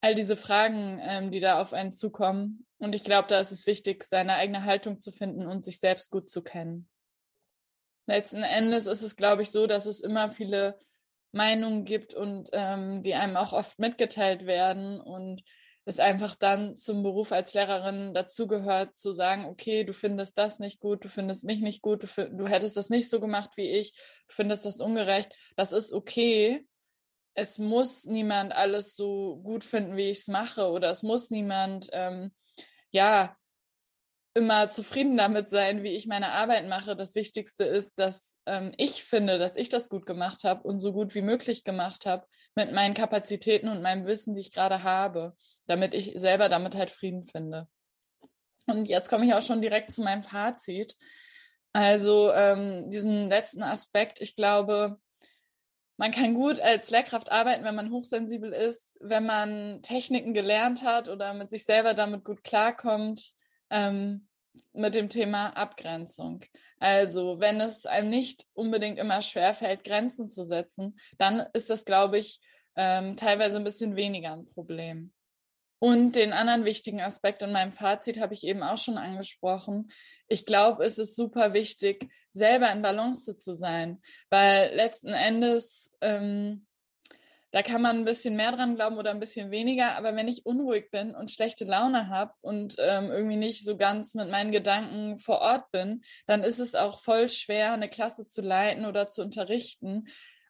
all 0.00 0.14
diese 0.14 0.36
Fragen, 0.36 1.00
ähm, 1.02 1.30
die 1.30 1.40
da 1.40 1.60
auf 1.60 1.72
einen 1.72 1.92
zukommen. 1.92 2.66
Und 2.78 2.94
ich 2.94 3.04
glaube, 3.04 3.28
da 3.28 3.40
ist 3.40 3.52
es 3.52 3.66
wichtig, 3.66 4.04
seine 4.04 4.34
eigene 4.34 4.64
Haltung 4.64 5.00
zu 5.00 5.10
finden 5.10 5.46
und 5.46 5.64
sich 5.64 5.80
selbst 5.80 6.10
gut 6.10 6.30
zu 6.30 6.42
kennen. 6.42 6.88
Letzten 8.06 8.42
Endes 8.42 8.86
ist 8.86 9.02
es, 9.02 9.16
glaube 9.16 9.42
ich, 9.42 9.50
so, 9.50 9.66
dass 9.66 9.86
es 9.86 10.00
immer 10.00 10.30
viele 10.30 10.78
Meinungen 11.32 11.84
gibt 11.84 12.14
und 12.14 12.50
ähm, 12.52 13.02
die 13.02 13.14
einem 13.14 13.36
auch 13.36 13.52
oft 13.52 13.78
mitgeteilt 13.78 14.46
werden 14.46 15.00
und 15.00 15.42
es 15.84 15.98
einfach 15.98 16.34
dann 16.34 16.76
zum 16.76 17.02
Beruf 17.02 17.32
als 17.32 17.54
Lehrerin 17.54 18.12
dazugehört, 18.12 18.98
zu 18.98 19.12
sagen, 19.12 19.44
okay, 19.44 19.84
du 19.84 19.92
findest 19.92 20.36
das 20.36 20.58
nicht 20.58 20.80
gut, 20.80 21.04
du 21.04 21.08
findest 21.08 21.44
mich 21.44 21.60
nicht 21.60 21.80
gut, 21.80 22.02
du, 22.02 22.28
du 22.30 22.46
hättest 22.46 22.76
das 22.76 22.90
nicht 22.90 23.08
so 23.08 23.20
gemacht 23.20 23.50
wie 23.56 23.70
ich, 23.70 23.92
du 24.28 24.34
findest 24.34 24.64
das 24.64 24.80
ungerecht. 24.80 25.32
Das 25.56 25.72
ist 25.72 25.92
okay 25.92 26.66
es 27.36 27.58
muss 27.58 28.04
niemand 28.04 28.52
alles 28.54 28.96
so 28.96 29.36
gut 29.42 29.62
finden, 29.62 29.96
wie 29.96 30.08
ich 30.08 30.20
es 30.20 30.28
mache, 30.28 30.70
oder 30.70 30.90
es 30.90 31.02
muss 31.02 31.30
niemand, 31.30 31.88
ähm, 31.92 32.32
ja, 32.90 33.36
immer 34.32 34.68
zufrieden 34.68 35.16
damit 35.16 35.48
sein, 35.48 35.82
wie 35.82 35.96
ich 35.96 36.06
meine 36.06 36.32
Arbeit 36.32 36.66
mache. 36.66 36.94
Das 36.94 37.14
Wichtigste 37.14 37.64
ist, 37.64 37.98
dass 37.98 38.36
ähm, 38.44 38.72
ich 38.76 39.02
finde, 39.04 39.38
dass 39.38 39.56
ich 39.56 39.68
das 39.68 39.88
gut 39.88 40.04
gemacht 40.04 40.44
habe 40.44 40.62
und 40.62 40.80
so 40.80 40.92
gut 40.92 41.14
wie 41.14 41.22
möglich 41.22 41.64
gemacht 41.64 42.04
habe 42.04 42.26
mit 42.54 42.72
meinen 42.72 42.94
Kapazitäten 42.94 43.68
und 43.68 43.82
meinem 43.82 44.06
Wissen, 44.06 44.34
die 44.34 44.40
ich 44.40 44.52
gerade 44.52 44.82
habe, 44.82 45.34
damit 45.66 45.94
ich 45.94 46.12
selber 46.16 46.48
damit 46.48 46.74
halt 46.74 46.90
Frieden 46.90 47.26
finde. 47.26 47.66
Und 48.66 48.88
jetzt 48.88 49.08
komme 49.08 49.24
ich 49.24 49.32
auch 49.32 49.42
schon 49.42 49.62
direkt 49.62 49.92
zu 49.92 50.02
meinem 50.02 50.22
Fazit. 50.22 50.96
Also 51.72 52.32
ähm, 52.32 52.90
diesen 52.90 53.28
letzten 53.28 53.62
Aspekt, 53.62 54.20
ich 54.20 54.36
glaube, 54.36 54.98
man 55.96 56.10
kann 56.10 56.34
gut 56.34 56.60
als 56.60 56.90
Lehrkraft 56.90 57.30
arbeiten, 57.30 57.64
wenn 57.64 57.74
man 57.74 57.90
hochsensibel 57.90 58.52
ist, 58.52 58.96
wenn 59.00 59.24
man 59.26 59.80
Techniken 59.82 60.34
gelernt 60.34 60.82
hat 60.82 61.08
oder 61.08 61.32
mit 61.34 61.50
sich 61.50 61.64
selber 61.64 61.94
damit 61.94 62.24
gut 62.24 62.44
klarkommt, 62.44 63.32
ähm, 63.70 64.28
mit 64.72 64.94
dem 64.94 65.08
Thema 65.08 65.50
Abgrenzung. 65.50 66.44
Also, 66.78 67.40
wenn 67.40 67.60
es 67.60 67.86
einem 67.86 68.10
nicht 68.10 68.46
unbedingt 68.52 68.98
immer 68.98 69.22
schwerfällt, 69.22 69.84
Grenzen 69.84 70.28
zu 70.28 70.44
setzen, 70.44 70.98
dann 71.18 71.46
ist 71.52 71.70
das, 71.70 71.84
glaube 71.84 72.18
ich, 72.18 72.40
ähm, 72.76 73.16
teilweise 73.16 73.56
ein 73.56 73.64
bisschen 73.64 73.96
weniger 73.96 74.34
ein 74.34 74.46
Problem. 74.46 75.12
Und 75.78 76.16
den 76.16 76.32
anderen 76.32 76.64
wichtigen 76.64 77.02
Aspekt 77.02 77.42
in 77.42 77.52
meinem 77.52 77.72
Fazit 77.72 78.18
habe 78.18 78.32
ich 78.32 78.44
eben 78.44 78.62
auch 78.62 78.78
schon 78.78 78.96
angesprochen. 78.96 79.88
Ich 80.26 80.46
glaube, 80.46 80.84
es 80.84 80.96
ist 80.96 81.14
super 81.14 81.52
wichtig, 81.52 82.10
selber 82.32 82.70
in 82.72 82.82
Balance 82.82 83.36
zu 83.36 83.54
sein, 83.54 84.00
weil 84.30 84.74
letzten 84.74 85.08
Endes, 85.08 85.92
ähm, 86.00 86.66
da 87.50 87.62
kann 87.62 87.80
man 87.80 87.98
ein 87.98 88.04
bisschen 88.04 88.36
mehr 88.36 88.52
dran 88.52 88.74
glauben 88.74 88.98
oder 88.98 89.10
ein 89.10 89.20
bisschen 89.20 89.50
weniger, 89.50 89.96
aber 89.96 90.14
wenn 90.16 90.28
ich 90.28 90.44
unruhig 90.44 90.90
bin 90.90 91.14
und 91.14 91.30
schlechte 91.30 91.64
Laune 91.64 92.08
habe 92.08 92.32
und 92.40 92.74
ähm, 92.78 93.10
irgendwie 93.10 93.36
nicht 93.36 93.64
so 93.64 93.76
ganz 93.76 94.14
mit 94.14 94.30
meinen 94.30 94.52
Gedanken 94.52 95.18
vor 95.18 95.40
Ort 95.40 95.70
bin, 95.70 96.02
dann 96.26 96.42
ist 96.42 96.58
es 96.58 96.74
auch 96.74 97.00
voll 97.00 97.28
schwer, 97.28 97.72
eine 97.72 97.88
Klasse 97.88 98.26
zu 98.26 98.42
leiten 98.42 98.84
oder 98.84 99.08
zu 99.08 99.22
unterrichten, 99.22 100.06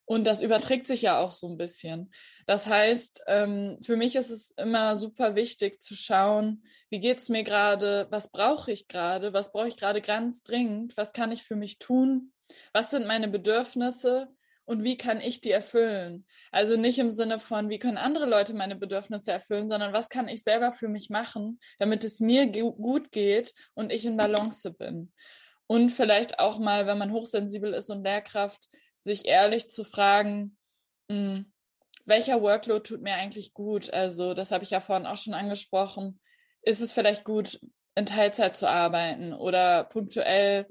und 0.06 0.24
das 0.24 0.40
überträgt 0.40 0.86
sich 0.86 1.02
ja 1.02 1.18
auch 1.18 1.32
so 1.32 1.48
ein 1.48 1.58
bisschen. 1.58 2.12
Das 2.46 2.66
heißt, 2.66 3.24
ähm, 3.26 3.78
für 3.82 3.96
mich 3.96 4.14
ist 4.16 4.30
es 4.30 4.52
immer 4.52 4.98
super 4.98 5.34
wichtig 5.34 5.82
zu 5.82 5.94
schauen, 5.94 6.64
wie 6.90 7.00
geht's 7.00 7.28
mir 7.28 7.42
gerade, 7.42 8.06
was 8.10 8.30
brauche 8.30 8.70
ich 8.70 8.86
gerade, 8.86 9.32
was 9.32 9.52
brauche 9.52 9.68
ich 9.68 9.76
gerade 9.76 10.00
ganz 10.00 10.42
dringend, 10.42 10.96
was 10.96 11.12
kann 11.12 11.32
ich 11.32 11.42
für 11.42 11.56
mich 11.56 11.78
tun, 11.78 12.32
was 12.72 12.90
sind 12.90 13.06
meine 13.06 13.28
Bedürfnisse 13.28 14.28
und 14.64 14.84
wie 14.84 14.96
kann 14.96 15.20
ich 15.20 15.40
die 15.40 15.50
erfüllen? 15.50 16.24
Also 16.52 16.76
nicht 16.76 16.98
im 16.98 17.10
Sinne 17.10 17.40
von, 17.40 17.68
wie 17.68 17.80
können 17.80 17.98
andere 17.98 18.26
Leute 18.26 18.54
meine 18.54 18.76
Bedürfnisse 18.76 19.32
erfüllen, 19.32 19.68
sondern 19.68 19.92
was 19.92 20.08
kann 20.08 20.28
ich 20.28 20.44
selber 20.44 20.72
für 20.72 20.88
mich 20.88 21.10
machen, 21.10 21.58
damit 21.80 22.04
es 22.04 22.20
mir 22.20 22.46
gut 22.46 23.10
geht 23.10 23.54
und 23.74 23.92
ich 23.92 24.04
in 24.04 24.16
Balance 24.16 24.70
bin. 24.72 25.12
Und 25.68 25.90
vielleicht 25.90 26.38
auch 26.38 26.58
mal, 26.60 26.86
wenn 26.86 26.98
man 26.98 27.12
hochsensibel 27.12 27.74
ist 27.74 27.90
und 27.90 28.04
Lehrkraft, 28.04 28.68
sich 29.06 29.26
ehrlich 29.26 29.70
zu 29.70 29.84
fragen, 29.84 30.58
mh, 31.08 31.16
hm, 31.16 31.52
welcher 32.04 32.40
Workload 32.42 32.82
tut 32.82 33.02
mir 33.02 33.14
eigentlich 33.14 33.52
gut? 33.54 33.92
Also, 33.92 34.34
das 34.34 34.52
habe 34.52 34.62
ich 34.62 34.70
ja 34.70 34.80
vorhin 34.80 35.06
auch 35.06 35.16
schon 35.16 35.34
angesprochen. 35.34 36.20
Ist 36.62 36.80
es 36.80 36.92
vielleicht 36.92 37.24
gut, 37.24 37.58
in 37.96 38.06
Teilzeit 38.06 38.56
zu 38.56 38.68
arbeiten 38.68 39.32
oder 39.32 39.84
punktuell 39.84 40.66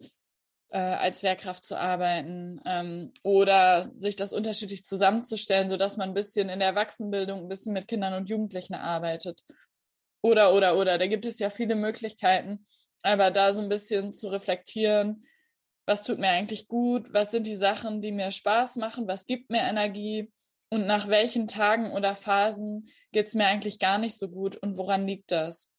äh, 0.72 0.78
als 0.78 1.22
Lehrkraft 1.24 1.66
zu 1.66 1.78
arbeiten 1.78 2.62
ähm, 2.66 3.14
oder 3.24 3.92
sich 3.96 4.16
das 4.16 4.32
unterschiedlich 4.32 4.84
zusammenzustellen, 4.84 5.70
sodass 5.70 5.98
man 5.98 6.10
ein 6.10 6.14
bisschen 6.14 6.50
in 6.50 6.60
der 6.60 6.70
Erwachsenenbildung 6.70 7.42
ein 7.42 7.50
bisschen 7.50 7.74
mit 7.74 7.88
Kindern 7.88 8.14
und 8.14 8.30
Jugendlichen 8.30 8.76
arbeitet. 8.76 9.42
Oder, 10.22 10.54
oder, 10.54 10.78
oder. 10.78 10.98
Da 10.98 11.08
gibt 11.08 11.26
es 11.26 11.40
ja 11.40 11.50
viele 11.50 11.76
Möglichkeiten, 11.76 12.66
aber 13.04 13.32
da 13.32 13.54
so 13.54 13.62
ein 13.62 13.70
bisschen 13.70 14.14
zu 14.14 14.28
reflektieren, 14.28 15.26
was 15.86 16.04
tut 16.04 16.20
mir 16.20 16.30
eigentlich 16.30 16.68
gut, 16.68 17.14
was 17.14 17.32
sind 17.32 17.48
die 17.48 17.58
Sachen, 17.58 18.02
die 18.02 18.12
mir 18.12 18.32
Spaß 18.32 18.78
machen, 18.78 19.08
was 19.08 19.26
gibt 19.26 19.50
mir 19.50 19.62
Energie 19.62 20.32
und 20.70 20.88
nach 20.88 21.08
welchen 21.08 21.48
Tagen 21.48 21.92
oder 21.92 22.16
Phasen 22.16 22.90
geht 23.12 23.28
es 23.28 23.34
mir 23.34 23.48
eigentlich 23.48 23.80
gar 23.80 23.98
nicht 23.98 24.18
so 24.18 24.30
gut 24.30 24.58
und 24.58 24.78
woran 24.78 25.06
liegt 25.08 25.32
das? 25.32 25.70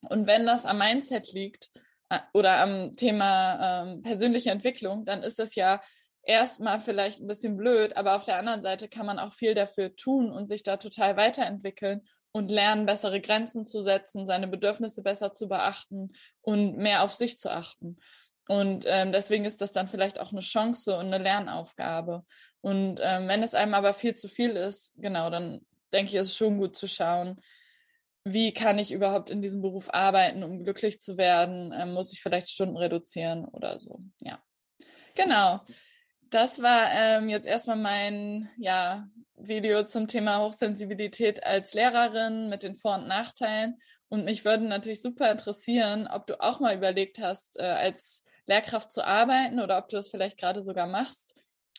Und 0.00 0.26
wenn 0.26 0.46
das 0.46 0.64
am 0.64 0.78
Mindset 0.78 1.32
liegt 1.32 1.70
äh, 2.08 2.18
oder 2.32 2.58
am 2.58 2.96
Thema 2.96 3.82
ähm, 3.82 4.02
persönliche 4.02 4.50
Entwicklung, 4.50 5.04
dann 5.04 5.22
ist 5.22 5.38
das 5.38 5.54
ja 5.54 5.80
erstmal 6.22 6.80
vielleicht 6.80 7.20
ein 7.20 7.26
bisschen 7.26 7.56
blöd, 7.56 7.96
aber 7.96 8.16
auf 8.16 8.24
der 8.24 8.38
anderen 8.38 8.62
Seite 8.62 8.88
kann 8.88 9.06
man 9.06 9.18
auch 9.18 9.32
viel 9.32 9.54
dafür 9.54 9.94
tun 9.94 10.30
und 10.30 10.46
sich 10.46 10.62
da 10.62 10.76
total 10.76 11.16
weiterentwickeln 11.16 12.02
und 12.32 12.50
lernen, 12.50 12.86
bessere 12.86 13.20
Grenzen 13.20 13.64
zu 13.64 13.82
setzen, 13.82 14.26
seine 14.26 14.48
Bedürfnisse 14.48 15.02
besser 15.02 15.34
zu 15.34 15.48
beachten 15.48 16.12
und 16.40 16.76
mehr 16.76 17.02
auf 17.02 17.14
sich 17.14 17.38
zu 17.38 17.50
achten. 17.50 17.98
Und 18.48 18.84
ähm, 18.86 19.12
deswegen 19.12 19.44
ist 19.44 19.60
das 19.60 19.72
dann 19.72 19.88
vielleicht 19.88 20.20
auch 20.20 20.32
eine 20.32 20.40
Chance 20.40 20.96
und 20.96 21.06
eine 21.06 21.18
Lernaufgabe. 21.18 22.24
Und 22.60 23.00
ähm, 23.02 23.28
wenn 23.28 23.42
es 23.42 23.54
einem 23.54 23.74
aber 23.74 23.92
viel 23.92 24.14
zu 24.14 24.28
viel 24.28 24.50
ist, 24.50 24.92
genau, 24.96 25.30
dann 25.30 25.60
denke 25.92 26.10
ich, 26.10 26.16
ist 26.16 26.28
es 26.28 26.36
schon 26.36 26.58
gut 26.58 26.76
zu 26.76 26.86
schauen, 26.86 27.40
wie 28.24 28.52
kann 28.52 28.78
ich 28.78 28.90
überhaupt 28.90 29.30
in 29.30 29.40
diesem 29.40 29.62
Beruf 29.62 29.92
arbeiten, 29.92 30.42
um 30.42 30.64
glücklich 30.64 31.00
zu 31.00 31.16
werden? 31.16 31.72
Ähm, 31.76 31.92
muss 31.92 32.12
ich 32.12 32.22
vielleicht 32.22 32.48
Stunden 32.48 32.76
reduzieren 32.76 33.44
oder 33.44 33.78
so? 33.78 34.00
Ja, 34.20 34.42
genau. 35.14 35.60
Das 36.30 36.60
war 36.60 36.90
ähm, 36.90 37.28
jetzt 37.28 37.46
erstmal 37.46 37.76
mein 37.76 38.50
ja, 38.58 39.08
Video 39.36 39.84
zum 39.84 40.08
Thema 40.08 40.40
Hochsensibilität 40.40 41.44
als 41.44 41.72
Lehrerin 41.72 42.48
mit 42.48 42.64
den 42.64 42.74
Vor- 42.74 42.96
und 42.96 43.06
Nachteilen. 43.06 43.78
Und 44.08 44.24
mich 44.24 44.44
würde 44.44 44.64
natürlich 44.64 45.02
super 45.02 45.30
interessieren, 45.30 46.08
ob 46.08 46.26
du 46.26 46.40
auch 46.40 46.58
mal 46.58 46.76
überlegt 46.76 47.18
hast, 47.20 47.58
äh, 47.58 47.62
als 47.62 48.24
Lehrkraft 48.46 48.90
zu 48.90 49.04
arbeiten 49.04 49.60
oder 49.60 49.78
ob 49.78 49.88
du 49.88 49.96
das 49.96 50.08
vielleicht 50.08 50.38
gerade 50.38 50.62
sogar 50.62 50.86
machst. 50.86 51.34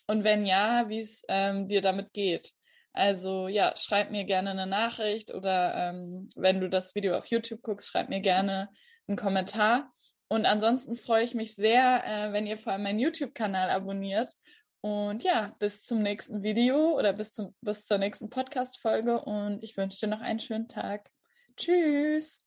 Und 0.07 0.23
wenn 0.23 0.45
ja, 0.45 0.87
wie 0.89 0.99
es 0.99 1.23
ähm, 1.27 1.67
dir 1.67 1.81
damit 1.81 2.13
geht. 2.13 2.53
Also 2.93 3.47
ja, 3.47 3.75
schreib 3.77 4.09
mir 4.11 4.23
gerne 4.23 4.51
eine 4.51 4.65
Nachricht 4.65 5.33
oder 5.33 5.75
ähm, 5.75 6.29
wenn 6.35 6.59
du 6.59 6.69
das 6.69 6.95
Video 6.95 7.15
auf 7.15 7.27
YouTube 7.27 7.61
guckst, 7.61 7.87
schreib 7.87 8.09
mir 8.09 8.21
gerne 8.21 8.69
einen 9.07 9.17
Kommentar. 9.17 9.93
Und 10.29 10.45
ansonsten 10.45 10.97
freue 10.97 11.23
ich 11.23 11.35
mich 11.35 11.55
sehr, 11.55 12.03
äh, 12.05 12.33
wenn 12.33 12.47
ihr 12.47 12.57
vor 12.57 12.73
allem 12.73 12.83
meinen 12.83 12.99
YouTube-Kanal 12.99 13.69
abonniert. 13.69 14.33
Und 14.81 15.23
ja, 15.23 15.55
bis 15.59 15.83
zum 15.83 16.01
nächsten 16.01 16.43
Video 16.43 16.97
oder 16.97 17.13
bis, 17.13 17.33
zum, 17.33 17.55
bis 17.61 17.85
zur 17.85 17.97
nächsten 17.97 18.29
Podcast-Folge 18.29 19.21
und 19.21 19.63
ich 19.63 19.75
wünsche 19.75 19.99
dir 19.99 20.07
noch 20.07 20.21
einen 20.21 20.39
schönen 20.39 20.67
Tag. 20.67 21.09
Tschüss! 21.55 22.46